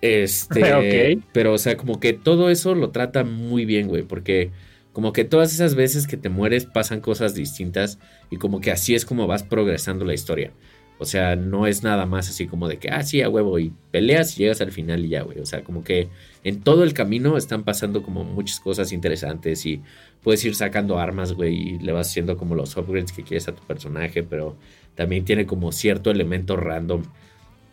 Este, 0.00 1.18
pero 1.32 1.52
o 1.52 1.58
sea, 1.58 1.76
como 1.76 2.00
que 2.00 2.12
todo 2.12 2.50
eso 2.50 2.74
lo 2.74 2.90
trata 2.90 3.24
muy 3.24 3.64
bien, 3.64 3.88
güey, 3.88 4.02
porque 4.02 4.50
como 4.92 5.12
que 5.12 5.24
todas 5.24 5.52
esas 5.52 5.74
veces 5.74 6.06
que 6.06 6.16
te 6.16 6.28
mueres 6.28 6.64
pasan 6.64 7.00
cosas 7.00 7.34
distintas 7.34 7.98
y 8.30 8.36
como 8.36 8.60
que 8.60 8.70
así 8.70 8.94
es 8.94 9.04
como 9.04 9.26
vas 9.26 9.42
progresando 9.42 10.04
la 10.04 10.14
historia. 10.14 10.52
O 10.98 11.04
sea, 11.04 11.36
no 11.36 11.66
es 11.66 11.82
nada 11.82 12.06
más 12.06 12.28
así 12.30 12.46
como 12.46 12.68
de 12.68 12.78
que, 12.78 12.88
ah, 12.88 13.02
sí, 13.02 13.20
a 13.20 13.28
huevo, 13.28 13.58
y 13.58 13.72
peleas 13.90 14.34
y 14.36 14.42
llegas 14.42 14.60
al 14.62 14.72
final 14.72 15.04
y 15.04 15.10
ya, 15.10 15.22
güey. 15.22 15.40
O 15.40 15.46
sea, 15.46 15.62
como 15.62 15.84
que 15.84 16.08
en 16.42 16.62
todo 16.62 16.84
el 16.84 16.94
camino 16.94 17.36
están 17.36 17.64
pasando 17.64 18.02
como 18.02 18.24
muchas 18.24 18.60
cosas 18.60 18.92
interesantes 18.92 19.66
y 19.66 19.82
puedes 20.22 20.44
ir 20.44 20.54
sacando 20.54 20.98
armas, 20.98 21.32
güey, 21.34 21.54
y 21.54 21.78
le 21.78 21.92
vas 21.92 22.08
haciendo 22.08 22.36
como 22.36 22.54
los 22.54 22.76
upgrades 22.76 23.12
que 23.12 23.22
quieres 23.24 23.46
a 23.48 23.54
tu 23.54 23.62
personaje, 23.64 24.22
pero 24.22 24.56
también 24.94 25.24
tiene 25.24 25.44
como 25.44 25.70
cierto 25.70 26.10
elemento 26.10 26.56
random 26.56 27.02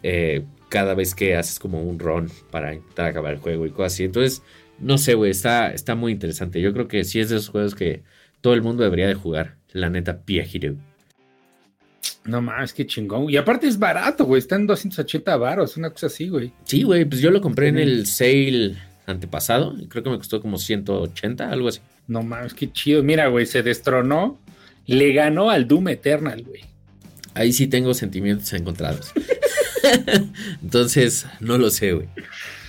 eh, 0.04 0.44
cada 0.68 0.94
vez 0.94 1.16
que 1.16 1.36
haces 1.38 1.60
como 1.60 1.82
un 1.82 2.00
run 2.00 2.30
para 2.52 2.74
intentar 2.74 3.08
acabar 3.08 3.34
el 3.34 3.40
juego 3.40 3.66
y 3.66 3.72
cosas 3.72 3.94
así. 3.94 4.04
Entonces, 4.04 4.44
no 4.80 4.98
sé, 4.98 5.14
güey, 5.14 5.32
está, 5.32 5.72
está 5.72 5.96
muy 5.96 6.12
interesante. 6.12 6.60
Yo 6.62 6.74
creo 6.74 6.88
que 6.90 7.06
sí 7.06 7.20
es 7.22 7.30
de 7.30 7.38
esos 7.38 7.50
juegos 7.50 7.74
que 7.74 8.04
todo 8.42 8.54
el 8.54 8.62
mundo 8.62 8.84
debería 8.84 9.08
de 9.08 9.14
jugar. 9.14 9.56
La 9.72 9.90
neta, 9.90 10.24
Pia 10.24 10.46
Hero. 10.52 10.76
No 12.26 12.42
mames, 12.42 12.74
qué 12.74 12.86
chingón. 12.86 13.30
Y 13.30 13.38
aparte 13.38 13.68
es 13.68 13.78
barato, 13.78 14.26
güey. 14.26 14.40
Está 14.40 14.56
en 14.56 14.68
280 14.68 15.36
baros, 15.38 15.78
una 15.78 15.90
cosa 15.90 16.08
así, 16.08 16.30
güey. 16.30 16.54
Sí, 16.64 16.84
güey. 16.84 17.06
Pues 17.06 17.22
yo 17.22 17.32
lo 17.32 17.42
compré 17.42 17.68
en 17.68 17.78
el 17.78 18.06
sale 18.08 18.78
antepasado. 19.06 19.76
Y 19.78 19.88
creo 19.88 20.04
que 20.04 20.10
me 20.10 20.18
costó 20.18 20.42
como 20.42 20.58
180, 20.58 21.50
algo 21.50 21.68
así. 21.68 21.82
No 22.08 22.24
mames, 22.24 22.54
qué 22.54 22.72
chido. 22.72 23.04
Mira, 23.04 23.28
güey, 23.28 23.46
se 23.46 23.62
destronó. 23.62 24.40
Le 24.86 25.14
ganó 25.14 25.50
al 25.50 25.68
Doom 25.68 25.90
Eternal, 25.90 26.44
güey. 26.44 26.62
Ahí 27.34 27.52
sí 27.52 27.68
tengo 27.68 27.94
sentimientos 27.94 28.52
encontrados. 28.54 29.12
Entonces, 30.62 31.26
no 31.40 31.58
lo 31.58 31.70
sé, 31.70 31.94
güey. 31.94 32.08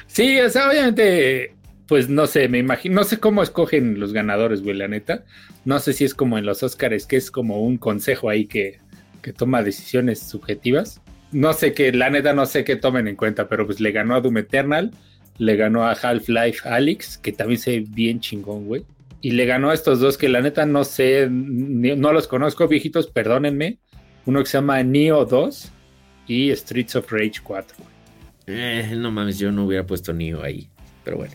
Sí, 0.07 0.39
o 0.41 0.49
sea, 0.49 0.69
obviamente, 0.69 1.55
pues 1.87 2.09
no 2.09 2.27
sé, 2.27 2.49
me 2.49 2.59
imagino, 2.59 2.95
no 2.95 3.05
sé 3.05 3.19
cómo 3.19 3.43
escogen 3.43 3.99
los 4.01 4.13
ganadores, 4.13 4.63
güey, 4.63 4.77
la 4.77 4.89
neta. 4.89 5.25
No 5.65 5.79
sé 5.81 5.93
si 5.93 6.05
es 6.05 6.15
como 6.15 6.39
en 6.39 6.47
los 6.47 6.63
Oscars, 6.63 7.07
que 7.07 7.17
es 7.17 7.31
como 7.31 7.63
un 7.63 7.79
consejo 7.79 8.29
ahí 8.29 8.47
que 8.47 8.79
que 9.25 9.33
toma 9.33 9.63
decisiones 9.63 10.21
subjetivas. 10.21 11.01
No 11.33 11.55
sé 11.55 11.73
qué, 11.73 11.91
la 11.93 12.11
neta 12.11 12.35
no 12.35 12.45
sé 12.45 12.63
qué 12.63 12.77
tomen 12.77 13.09
en 13.09 13.17
cuenta, 13.17 13.49
pero 13.49 13.65
pues 13.65 13.81
le 13.81 13.91
ganó 13.91 14.15
a 14.15 14.21
Doom 14.21 14.37
Eternal, 14.39 14.91
le 15.39 15.57
ganó 15.57 15.85
a 15.85 15.93
Half-Life 15.93 16.69
Alyx, 16.69 17.17
que 17.19 17.33
también 17.33 17.59
se 17.59 17.81
ve 17.81 17.87
bien 17.89 18.21
chingón, 18.21 18.67
güey. 18.67 18.85
Y 19.23 19.31
le 19.31 19.47
ganó 19.47 19.71
a 19.71 19.75
estos 19.75 20.01
dos 20.01 20.19
que 20.19 20.29
la 20.29 20.43
neta 20.43 20.67
no 20.67 20.85
sé, 20.85 21.29
no 21.31 22.13
los 22.13 22.29
conozco, 22.29 22.69
viejitos, 22.69 23.07
perdónenme. 23.07 23.79
Uno 24.27 24.41
que 24.41 24.47
se 24.47 24.59
llama 24.59 24.83
Neo 24.83 25.25
2 25.25 25.73
y 26.29 26.55
Streets 26.55 26.97
of 26.97 27.11
Rage 27.11 27.41
4. 27.43 27.77
Eh, 28.47 28.95
no 28.95 29.11
mames, 29.11 29.39
yo 29.39 29.51
no 29.51 29.65
hubiera 29.65 29.87
puesto 29.87 30.13
Neo 30.13 30.43
ahí, 30.43 30.69
pero 31.03 31.17
bueno. 31.17 31.35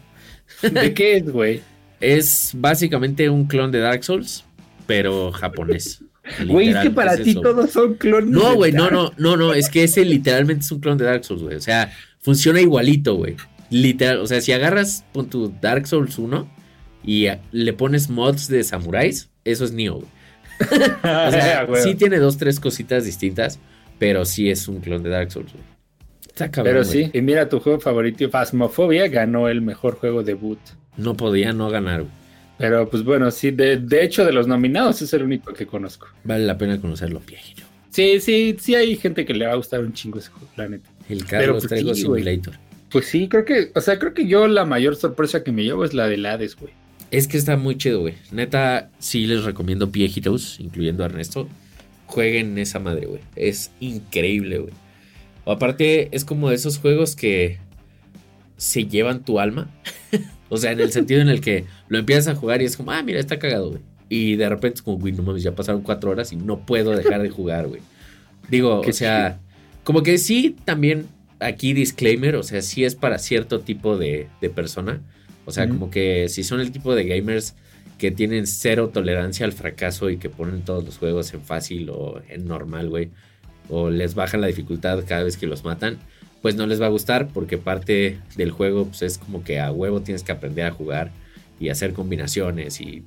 ¿De 0.61 0.93
qué 0.93 1.17
es, 1.17 1.29
güey? 1.29 1.61
Es 1.99 2.53
básicamente 2.55 3.29
un 3.29 3.45
clon 3.45 3.73
de 3.73 3.79
Dark 3.79 4.05
Souls, 4.05 4.45
pero 4.87 5.33
japonés. 5.33 6.01
Güey, 6.47 6.69
es 6.69 6.77
que 6.77 6.89
para 6.89 7.17
ti 7.17 7.35
todos 7.35 7.71
son 7.71 7.95
clones. 7.95 8.29
No, 8.29 8.55
güey, 8.55 8.71
no, 8.71 8.89
no, 8.89 9.11
no, 9.17 9.37
no, 9.37 9.53
es 9.53 9.69
que 9.69 9.83
ese 9.83 10.05
literalmente 10.05 10.63
es 10.63 10.71
un 10.71 10.79
clon 10.79 10.97
de 10.97 11.05
Dark 11.05 11.25
Souls, 11.25 11.41
güey. 11.41 11.55
O 11.55 11.61
sea, 11.61 11.91
funciona 12.19 12.61
igualito, 12.61 13.15
güey. 13.15 13.35
Literal, 13.69 14.19
o 14.19 14.27
sea, 14.27 14.41
si 14.41 14.51
agarras 14.51 15.05
con 15.13 15.29
tu 15.29 15.53
Dark 15.61 15.87
Souls 15.87 16.17
1 16.17 16.49
y 17.03 17.27
le 17.51 17.73
pones 17.73 18.09
mods 18.09 18.47
de 18.47 18.63
samuráis, 18.63 19.29
eso 19.45 19.65
es 19.65 19.71
Neo, 19.71 19.95
güey. 19.95 20.07
o 20.69 21.31
sea, 21.31 21.67
sí 21.83 21.95
tiene 21.95 22.17
dos, 22.17 22.37
tres 22.37 22.59
cositas 22.59 23.05
distintas, 23.05 23.59
pero 23.97 24.25
sí 24.25 24.49
es 24.49 24.67
un 24.67 24.79
clon 24.79 25.03
de 25.03 25.09
Dark 25.09 25.31
Souls, 25.31 25.51
güey. 25.51 25.63
Está 26.27 26.51
cabrón, 26.51 26.73
Pero 26.73 26.83
sí, 26.85 27.09
y 27.13 27.21
mira 27.21 27.49
tu 27.49 27.59
juego 27.59 27.79
favorito, 27.79 28.29
Phasmophobia, 28.29 29.07
ganó 29.07 29.49
el 29.49 29.61
mejor 29.61 29.95
juego 29.95 30.23
debut. 30.23 30.59
No 30.95 31.15
podía 31.15 31.53
no 31.53 31.69
ganar, 31.69 32.01
güey. 32.03 32.18
Pero 32.59 32.89
pues 32.89 33.05
bueno, 33.05 33.31
sí, 33.31 33.51
de, 33.51 34.03
hecho 34.03 34.25
de 34.25 34.33
los 34.33 34.45
nominados 34.45 35.01
es 35.01 35.13
el 35.13 35.23
único 35.23 35.53
que 35.53 35.65
conozco. 35.65 36.07
Vale 36.25 36.45
la 36.45 36.57
pena 36.57 36.79
conocerlo, 36.79 37.21
viejito. 37.25 37.63
Sí, 37.89 38.19
sí, 38.19 38.57
sí 38.59 38.75
hay 38.75 38.97
gente 38.97 39.25
que 39.25 39.33
le 39.33 39.47
va 39.47 39.53
a 39.53 39.55
gustar 39.55 39.79
un 39.79 39.93
chingo 39.93 40.19
ese 40.19 40.29
juego, 40.29 40.49
la 40.57 40.67
neta. 40.67 40.89
El 41.07 41.25
Carlos 41.25 41.59
pues, 41.59 41.69
traigo 41.69 41.95
Simulator. 41.95 42.55
Pues 42.91 43.05
sí, 43.05 43.29
creo 43.29 43.45
que, 43.45 43.71
o 43.73 43.79
sea, 43.79 43.97
creo 43.97 44.13
que 44.13 44.27
yo 44.27 44.45
la 44.49 44.65
mayor 44.65 44.97
sorpresa 44.97 45.41
que 45.41 45.53
me 45.53 45.63
llevo 45.63 45.85
es 45.85 45.93
la 45.93 46.09
del 46.09 46.25
Hades, 46.25 46.57
güey. 46.57 46.73
Es 47.11 47.29
que 47.29 47.37
está 47.37 47.55
muy 47.55 47.77
chido, 47.77 48.01
güey. 48.01 48.15
Neta, 48.31 48.89
sí 48.99 49.25
les 49.25 49.45
recomiendo 49.45 49.87
viejitos, 49.87 50.59
incluyendo 50.59 51.03
a 51.03 51.05
Ernesto. 51.05 51.47
Jueguen 52.07 52.57
esa 52.57 52.79
madre, 52.79 53.05
güey. 53.05 53.21
Es 53.37 53.71
increíble, 53.79 54.59
güey. 54.59 54.73
O 55.45 55.53
aparte, 55.53 56.09
es 56.11 56.25
como 56.25 56.49
de 56.49 56.55
esos 56.55 56.77
juegos 56.77 57.15
que 57.15 57.57
se 58.57 58.85
llevan 58.85 59.23
tu 59.23 59.39
alma. 59.39 59.69
O 60.49 60.57
sea, 60.57 60.71
en 60.71 60.79
el 60.79 60.91
sentido 60.91 61.21
en 61.21 61.29
el 61.29 61.41
que 61.41 61.65
lo 61.87 61.99
empiezas 61.99 62.27
a 62.27 62.35
jugar 62.35 62.61
y 62.61 62.65
es 62.65 62.75
como, 62.75 62.91
ah, 62.91 63.01
mira, 63.03 63.19
está 63.19 63.39
cagado, 63.39 63.69
güey. 63.69 63.81
Y 64.09 64.35
de 64.35 64.49
repente 64.49 64.77
es 64.77 64.81
como, 64.81 64.97
güey, 64.97 65.13
no 65.13 65.21
mames, 65.21 65.43
ya 65.43 65.53
pasaron 65.53 65.81
cuatro 65.81 66.09
horas 66.09 66.33
y 66.33 66.35
no 66.35 66.65
puedo 66.65 66.91
dejar 66.91 67.21
de 67.21 67.29
jugar, 67.29 67.67
güey. 67.67 67.81
Digo, 68.49 68.81
o 68.81 68.91
sea, 68.91 69.39
como 69.83 70.01
que 70.01 70.17
sí, 70.17 70.55
también 70.65 71.07
aquí 71.39 71.73
disclaimer, 71.73 72.35
o 72.35 72.43
sea, 72.43 72.61
sí 72.61 72.83
es 72.83 72.95
para 72.95 73.19
cierto 73.19 73.59
tipo 73.59 73.97
de, 73.97 74.27
persona. 74.55 75.01
O 75.45 75.51
sea, 75.51 75.67
como 75.67 75.89
que 75.89 76.27
si 76.29 76.43
son 76.43 76.59
el 76.59 76.71
tipo 76.71 76.93
de 76.95 77.05
gamers 77.05 77.55
que 77.97 78.11
tienen 78.11 78.47
cero 78.47 78.89
tolerancia 78.93 79.45
al 79.45 79.51
fracaso 79.51 80.09
y 80.09 80.17
que 80.17 80.29
ponen 80.29 80.61
todos 80.61 80.83
los 80.83 80.97
juegos 80.97 81.33
en 81.33 81.41
fácil 81.41 81.89
o 81.89 82.21
en 82.29 82.47
normal, 82.47 82.89
güey. 82.89 83.11
O 83.67 83.89
les 83.89 84.15
bajan 84.15 84.41
la 84.41 84.47
dificultad 84.47 85.03
cada 85.07 85.23
vez 85.23 85.37
que 85.37 85.45
los 85.45 85.63
matan 85.63 85.99
pues 86.41 86.55
no 86.55 86.65
les 86.67 86.81
va 86.81 86.85
a 86.85 86.89
gustar 86.89 87.27
porque 87.33 87.57
parte 87.57 88.19
del 88.35 88.51
juego 88.51 88.85
pues, 88.85 89.01
es 89.01 89.17
como 89.17 89.43
que 89.43 89.59
a 89.59 89.71
huevo 89.71 90.01
tienes 90.01 90.23
que 90.23 90.31
aprender 90.31 90.65
a 90.65 90.71
jugar 90.71 91.11
y 91.59 91.69
hacer 91.69 91.93
combinaciones 91.93 92.79
y, 92.79 93.03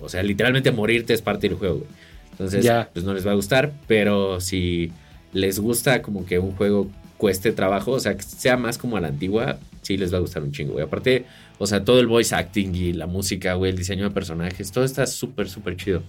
o 0.00 0.08
sea, 0.08 0.22
literalmente 0.22 0.70
morirte 0.70 1.12
es 1.12 1.22
parte 1.22 1.48
del 1.48 1.58
juego. 1.58 1.86
Entonces, 2.32 2.68
pues 2.92 3.04
no 3.04 3.14
les 3.14 3.26
va 3.26 3.32
a 3.32 3.34
gustar, 3.34 3.72
pero 3.86 4.40
si 4.40 4.90
les 5.32 5.60
gusta 5.60 6.02
como 6.02 6.26
que 6.26 6.38
un 6.38 6.52
juego 6.56 6.90
cueste 7.16 7.52
trabajo, 7.52 7.92
o 7.92 8.00
sea, 8.00 8.16
que 8.16 8.22
sea 8.22 8.56
más 8.56 8.76
como 8.76 8.96
a 8.96 9.00
la 9.00 9.08
antigua, 9.08 9.58
sí 9.82 9.96
les 9.96 10.12
va 10.12 10.18
a 10.18 10.20
gustar 10.20 10.42
un 10.42 10.50
chingo, 10.50 10.72
güey. 10.72 10.84
Aparte, 10.84 11.26
o 11.58 11.66
sea, 11.66 11.84
todo 11.84 12.00
el 12.00 12.06
voice 12.06 12.34
acting 12.34 12.74
y 12.74 12.92
la 12.92 13.06
música, 13.06 13.54
güey, 13.54 13.70
el 13.70 13.78
diseño 13.78 14.04
de 14.04 14.10
personajes, 14.10 14.72
todo 14.72 14.84
está 14.84 15.06
súper, 15.06 15.48
súper 15.48 15.76
chido. 15.76 16.02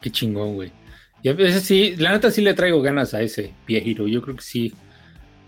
Qué 0.00 0.10
chingón, 0.10 0.54
güey. 0.54 0.72
Y 1.22 1.28
a 1.28 1.34
veces 1.34 1.62
sí, 1.62 1.94
la 1.96 2.10
neta 2.12 2.30
sí 2.32 2.40
le 2.40 2.54
traigo 2.54 2.82
ganas 2.82 3.14
a 3.14 3.22
ese 3.22 3.52
viejito. 3.66 4.08
Yo 4.08 4.20
creo 4.22 4.34
que 4.34 4.42
sí 4.42 4.72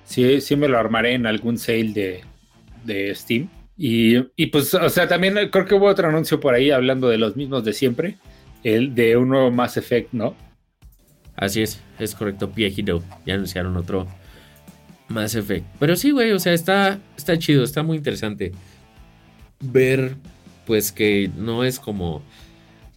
Sí, 0.05 0.41
sí 0.41 0.57
me 0.57 0.69
lo 0.69 0.79
armaré 0.79 1.15
en 1.15 1.27
algún 1.27 1.59
sale 1.59 2.23
de, 2.85 3.15
Steam. 3.15 3.49
Y, 3.77 4.47
pues, 4.47 4.73
o 4.75 4.89
sea, 4.89 5.09
también 5.09 5.35
creo 5.51 5.67
que 5.67 5.75
hubo 5.75 5.87
otro 5.87 6.09
anuncio 6.09 6.39
por 6.39 6.55
ahí 6.55 6.71
hablando 6.71 7.09
de 7.09 7.19
los 7.19 7.37
mismos 7.37 7.65
de 7.65 7.73
siempre, 7.73 8.19
el 8.63 8.95
de 8.95 9.17
un 9.17 9.31
nuevo 9.31 9.51
Mass 9.51 9.77
Effect, 9.77 10.13
¿no? 10.13 10.37
Así 11.37 11.63
es, 11.63 11.81
es 11.99 12.15
correcto, 12.15 12.51
Piejito. 12.51 13.03
Ya 13.27 13.35
anunciaron 13.35 13.77
otro 13.77 14.07
Mass 15.09 15.35
Effect. 15.35 15.67
Pero 15.81 15.97
sí, 15.97 16.13
güey, 16.13 16.31
o 16.33 16.39
sea, 16.39 16.53
está, 16.53 17.01
está 17.17 17.39
chido, 17.39 17.65
está 17.65 17.83
muy 17.83 17.97
interesante 17.97 18.53
ver, 19.73 20.17
pues 20.67 20.93
que 20.93 21.31
no 21.37 21.65
es 21.65 21.79
como, 21.79 22.23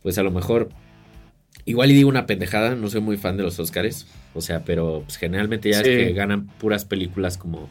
pues 0.04 0.18
a 0.18 0.24
lo 0.24 0.32
mejor, 0.32 0.70
igual 1.68 1.92
y 1.92 1.94
digo 1.94 2.10
una 2.10 2.26
pendejada, 2.26 2.74
no 2.74 2.90
soy 2.90 3.02
muy 3.02 3.18
fan 3.18 3.38
de 3.38 3.44
los 3.44 3.60
Oscars, 3.60 4.08
o 4.34 4.42
sea, 4.42 4.64
pero 4.64 5.04
pues, 5.06 5.18
generalmente 5.18 5.70
ya 5.70 5.82
es 5.82 5.84
que 5.84 6.14
ganan 6.14 6.48
puras 6.48 6.86
películas 6.86 7.38
como 7.38 7.70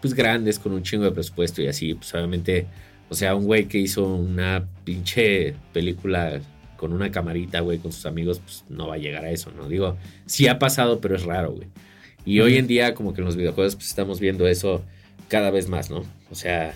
pues 0.00 0.14
grandes 0.14 0.58
con 0.58 0.72
un 0.72 0.82
chingo 0.82 1.04
de 1.04 1.12
presupuesto 1.12 1.62
y 1.62 1.68
así, 1.68 1.94
pues 1.94 2.12
obviamente 2.14 2.66
O 3.08 3.14
sea, 3.14 3.34
un 3.34 3.44
güey 3.44 3.66
que 3.66 3.78
hizo 3.78 4.06
una 4.06 4.66
pinche 4.84 5.54
película 5.72 6.40
con 6.76 6.92
una 6.92 7.10
camarita, 7.10 7.60
güey, 7.60 7.78
con 7.78 7.92
sus 7.92 8.06
amigos, 8.06 8.40
pues 8.40 8.64
no 8.68 8.88
va 8.88 8.94
a 8.94 8.98
llegar 8.98 9.24
a 9.24 9.30
eso, 9.30 9.52
¿no? 9.56 9.68
Digo, 9.68 9.96
sí 10.26 10.48
ha 10.48 10.58
pasado, 10.58 11.00
pero 11.00 11.16
es 11.16 11.22
raro, 11.22 11.52
güey. 11.52 11.68
Y 12.24 12.40
hoy 12.40 12.56
en 12.56 12.66
día, 12.66 12.94
como 12.94 13.14
que 13.14 13.20
en 13.20 13.26
los 13.26 13.36
videojuegos, 13.36 13.76
pues 13.76 13.88
estamos 13.88 14.20
viendo 14.20 14.48
eso 14.48 14.82
cada 15.28 15.50
vez 15.50 15.68
más, 15.68 15.90
¿no? 15.90 16.02
O 16.30 16.34
sea, 16.34 16.74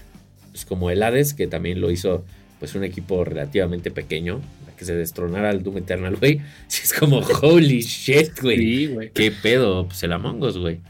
pues 0.50 0.64
como 0.64 0.90
el 0.90 1.02
Hades, 1.02 1.34
que 1.34 1.46
también 1.46 1.80
lo 1.80 1.90
hizo, 1.90 2.24
pues 2.58 2.74
un 2.74 2.84
equipo 2.84 3.24
relativamente 3.24 3.90
pequeño, 3.90 4.40
que 4.78 4.84
se 4.84 4.94
destronara 4.94 5.50
al 5.50 5.62
Doom 5.62 5.78
Eternal, 5.78 6.16
güey. 6.16 6.40
Sí, 6.68 6.82
es 6.84 6.94
como, 6.94 7.18
holy 7.18 7.80
shit, 7.80 8.40
güey. 8.40 8.56
Sí, 8.56 8.86
güey. 8.86 9.10
¿Qué 9.10 9.30
pedo? 9.30 9.86
Pues 9.86 10.02
el 10.02 10.12
Among 10.12 10.42
Us, 10.42 10.56
güey. 10.56 10.80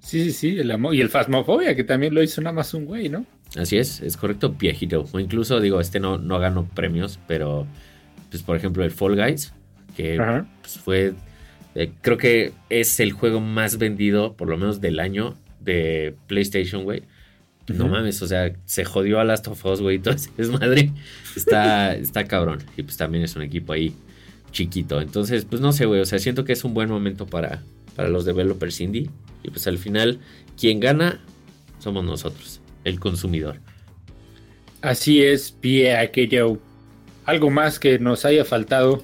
Sí, 0.00 0.24
sí, 0.24 0.32
sí, 0.32 0.58
el 0.58 0.76
y 0.92 1.00
el 1.00 1.08
Phasmophobia, 1.08 1.74
que 1.74 1.84
también 1.84 2.14
lo 2.14 2.22
hizo 2.22 2.40
nada 2.40 2.52
más 2.52 2.74
un 2.74 2.84
güey, 2.84 3.08
¿no? 3.08 3.24
Así 3.56 3.78
es, 3.78 4.00
es 4.00 4.16
correcto, 4.16 4.50
viejito. 4.50 5.06
O 5.12 5.20
incluso, 5.20 5.60
digo, 5.60 5.80
este 5.80 6.00
no, 6.00 6.18
no 6.18 6.38
ganó 6.38 6.66
premios, 6.66 7.18
pero, 7.26 7.66
pues, 8.30 8.42
por 8.42 8.56
ejemplo, 8.56 8.84
el 8.84 8.90
Fall 8.90 9.16
Guys, 9.16 9.54
que 9.96 10.20
pues, 10.60 10.78
fue, 10.78 11.14
eh, 11.74 11.92
creo 12.00 12.18
que 12.18 12.52
es 12.68 13.00
el 13.00 13.12
juego 13.12 13.40
más 13.40 13.78
vendido, 13.78 14.34
por 14.34 14.48
lo 14.48 14.56
menos 14.56 14.80
del 14.80 15.00
año, 15.00 15.36
de 15.60 16.14
PlayStation, 16.26 16.84
güey. 16.84 17.02
No 17.68 17.88
mames, 17.88 18.20
o 18.20 18.26
sea, 18.26 18.52
se 18.66 18.84
jodió 18.84 19.20
a 19.20 19.24
Last 19.24 19.48
of 19.48 19.64
Us, 19.64 19.80
güey. 19.80 19.96
Entonces, 19.96 20.30
es 20.36 20.48
madre. 20.60 20.90
Está, 21.34 21.94
está 21.94 22.24
cabrón. 22.24 22.62
Y 22.76 22.82
pues 22.82 22.96
también 22.96 23.24
es 23.24 23.36
un 23.36 23.42
equipo 23.42 23.72
ahí 23.72 23.94
chiquito. 24.52 25.00
Entonces, 25.00 25.44
pues 25.44 25.60
no 25.60 25.72
sé, 25.72 25.86
güey. 25.86 26.00
O 26.00 26.06
sea, 26.06 26.18
siento 26.18 26.44
que 26.44 26.52
es 26.52 26.64
un 26.64 26.74
buen 26.74 26.88
momento 26.88 27.26
para, 27.26 27.62
para 27.96 28.08
los 28.08 28.24
developers 28.24 28.80
indie. 28.80 29.08
Y 29.42 29.50
pues 29.50 29.66
al 29.66 29.78
final, 29.78 30.20
quien 30.58 30.80
gana 30.80 31.20
somos 31.78 32.04
nosotros, 32.04 32.60
el 32.84 33.00
consumidor. 33.00 33.60
Así 34.82 35.22
es, 35.22 35.50
pie 35.50 35.96
aquello. 35.96 36.58
¿Algo 37.24 37.50
más 37.50 37.78
que 37.78 37.98
nos 37.98 38.24
haya 38.26 38.44
faltado? 38.44 39.02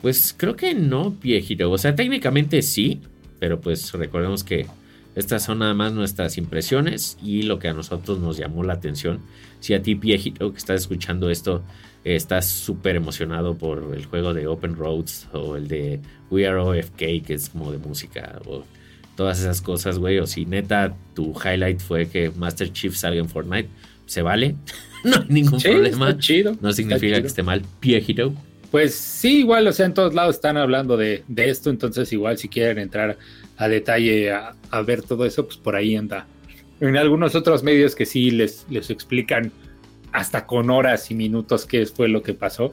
Pues 0.00 0.34
creo 0.36 0.56
que 0.56 0.74
no, 0.74 1.10
viejito. 1.10 1.70
O 1.70 1.78
sea, 1.78 1.94
técnicamente 1.94 2.62
sí. 2.62 3.02
Pero 3.38 3.60
pues 3.60 3.92
recordemos 3.92 4.44
que 4.44 4.66
estas 5.14 5.44
son 5.44 5.58
nada 5.58 5.74
más 5.74 5.92
nuestras 5.92 6.38
impresiones 6.38 7.18
y 7.22 7.42
lo 7.42 7.58
que 7.58 7.68
a 7.68 7.72
nosotros 7.72 8.18
nos 8.18 8.36
llamó 8.36 8.62
la 8.62 8.74
atención. 8.74 9.20
Si 9.60 9.74
a 9.74 9.82
ti, 9.82 9.94
viejito, 9.94 10.52
que 10.52 10.58
estás 10.58 10.82
escuchando 10.82 11.30
esto, 11.30 11.62
estás 12.04 12.48
súper 12.48 12.96
emocionado 12.96 13.56
por 13.56 13.94
el 13.94 14.06
juego 14.06 14.32
de 14.34 14.46
Open 14.46 14.76
Roads 14.76 15.28
o 15.32 15.56
el 15.56 15.68
de 15.68 16.00
We 16.30 16.46
Are 16.46 16.58
OFK, 16.58 17.24
que 17.26 17.34
es 17.34 17.50
como 17.50 17.72
de 17.72 17.78
música, 17.78 18.40
o 18.46 18.64
todas 19.16 19.40
esas 19.40 19.60
cosas, 19.60 19.98
güey. 19.98 20.18
O 20.18 20.26
si 20.26 20.46
neta 20.46 20.94
tu 21.14 21.34
highlight 21.44 21.80
fue 21.80 22.08
que 22.08 22.30
Master 22.30 22.72
Chief 22.72 22.94
salga 22.94 23.20
en 23.20 23.28
Fortnite, 23.28 23.68
se 24.06 24.22
vale. 24.22 24.54
no 25.04 25.16
hay 25.16 25.26
ningún 25.28 25.60
problema. 25.60 26.16
chido. 26.18 26.56
No 26.60 26.72
significa 26.72 27.20
que 27.20 27.26
esté 27.26 27.42
mal, 27.42 27.62
viejito. 27.80 28.32
Pues 28.70 28.94
sí, 28.94 29.40
igual, 29.40 29.66
o 29.66 29.72
sea, 29.72 29.86
en 29.86 29.94
todos 29.94 30.14
lados 30.14 30.36
están 30.36 30.56
hablando 30.56 30.96
de, 30.96 31.24
de 31.26 31.50
esto, 31.50 31.70
entonces 31.70 32.12
igual 32.12 32.38
si 32.38 32.48
quieren 32.48 32.78
entrar 32.78 33.18
a 33.56 33.68
detalle 33.68 34.32
a, 34.32 34.54
ver 34.86 35.02
todo 35.02 35.26
eso, 35.26 35.44
pues 35.44 35.56
por 35.56 35.74
ahí 35.74 35.96
anda. 35.96 36.26
En 36.80 36.96
algunos 36.96 37.34
otros 37.34 37.62
medios 37.62 37.94
que 37.94 38.06
sí 38.06 38.30
les, 38.30 38.64
les 38.70 38.88
explican 38.90 39.52
hasta 40.12 40.46
con 40.46 40.70
horas 40.70 41.10
y 41.10 41.14
minutos 41.14 41.66
qué 41.66 41.84
fue 41.86 42.08
lo 42.08 42.22
que 42.22 42.32
pasó. 42.32 42.72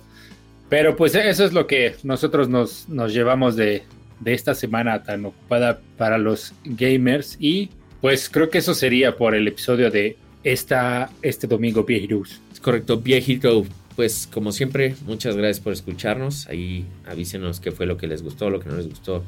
Pero 0.69 0.95
pues 0.95 1.15
eso 1.15 1.45
es 1.45 1.53
lo 1.53 1.65
que 1.65 1.95
nosotros 2.03 2.47
nos, 2.47 2.87
nos 2.89 3.13
llevamos 3.13 3.55
de, 3.55 3.83
de 4.19 4.33
esta 4.33 4.53
semana 4.53 5.03
tan 5.03 5.25
ocupada 5.25 5.81
para 5.97 6.17
los 6.17 6.53
gamers. 6.63 7.37
Y 7.39 7.69
pues 8.01 8.29
creo 8.29 8.49
que 8.49 8.59
eso 8.59 8.73
sería 8.73 9.15
por 9.15 9.35
el 9.35 9.47
episodio 9.47 9.89
de 9.89 10.17
esta, 10.43 11.09
este 11.21 11.47
domingo, 11.47 11.83
Viejitos. 11.83 12.41
Es 12.51 12.59
correcto, 12.59 12.97
Viejito. 12.97 13.65
Pues 13.97 14.29
como 14.31 14.51
siempre, 14.51 14.93
muchas 15.07 15.35
gracias 15.35 15.59
por 15.59 15.73
escucharnos. 15.73 16.45
Ahí 16.49 16.85
avísenos 17.07 17.59
qué 17.59 17.71
fue 17.71 17.87
lo 17.87 17.97
que 17.97 18.05
les 18.05 18.21
gustó, 18.21 18.51
lo 18.51 18.59
que 18.59 18.69
no 18.69 18.77
les 18.77 18.87
gustó 18.87 19.23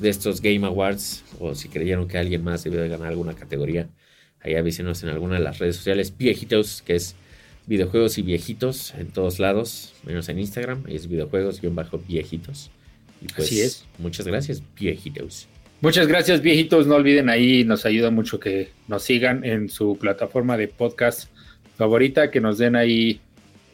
de 0.00 0.08
estos 0.08 0.42
Game 0.42 0.66
Awards 0.66 1.22
o 1.38 1.54
si 1.54 1.68
creyeron 1.68 2.08
que 2.08 2.18
alguien 2.18 2.42
más 2.42 2.64
debió 2.64 2.80
de 2.80 2.88
ganar 2.88 3.06
alguna 3.10 3.34
categoría, 3.34 3.88
ahí 4.40 4.56
avísenos 4.56 5.04
en 5.04 5.10
alguna 5.10 5.36
de 5.36 5.44
las 5.44 5.60
redes 5.60 5.76
sociales 5.76 6.12
viejitos, 6.18 6.82
que 6.82 6.96
es 6.96 7.14
videojuegos 7.66 8.18
y 8.18 8.22
viejitos 8.22 8.92
en 8.94 9.06
todos 9.12 9.38
lados, 9.38 9.94
menos 10.04 10.28
en 10.28 10.40
Instagram, 10.40 10.82
es 10.88 11.08
videojuegos-viejitos. 11.08 12.72
Y 13.22 13.26
pues, 13.26 13.46
Así 13.46 13.60
es. 13.60 13.84
Muchas 13.98 14.26
gracias, 14.26 14.64
viejitos. 14.76 15.46
Muchas 15.80 16.08
gracias, 16.08 16.42
viejitos. 16.42 16.88
No 16.88 16.96
olviden 16.96 17.28
ahí, 17.28 17.62
nos 17.62 17.86
ayuda 17.86 18.10
mucho 18.10 18.40
que 18.40 18.70
nos 18.88 19.04
sigan 19.04 19.44
en 19.44 19.68
su 19.68 19.96
plataforma 19.96 20.56
de 20.56 20.66
podcast 20.66 21.28
favorita, 21.76 22.32
que 22.32 22.40
nos 22.40 22.58
den 22.58 22.74
ahí 22.74 23.20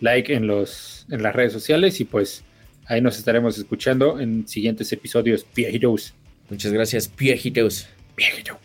like 0.05 0.33
en 0.33 0.47
los 0.47 1.07
en 1.11 1.23
las 1.23 1.35
redes 1.35 1.53
sociales 1.53 2.01
y 2.01 2.05
pues 2.05 2.45
Ahí 2.87 3.01
nos 3.01 3.19
estaremos 3.19 3.57
escuchando 3.57 4.21
en 4.21 4.47
siguientes 4.47 4.93
episodios. 4.93 5.47
Viejitos. 5.55 6.13
Muchas 6.51 6.73
gracias, 6.73 7.11
viejitos. 7.17 7.87
Viejito. 8.17 8.59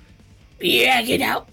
Viejito. 0.60 1.45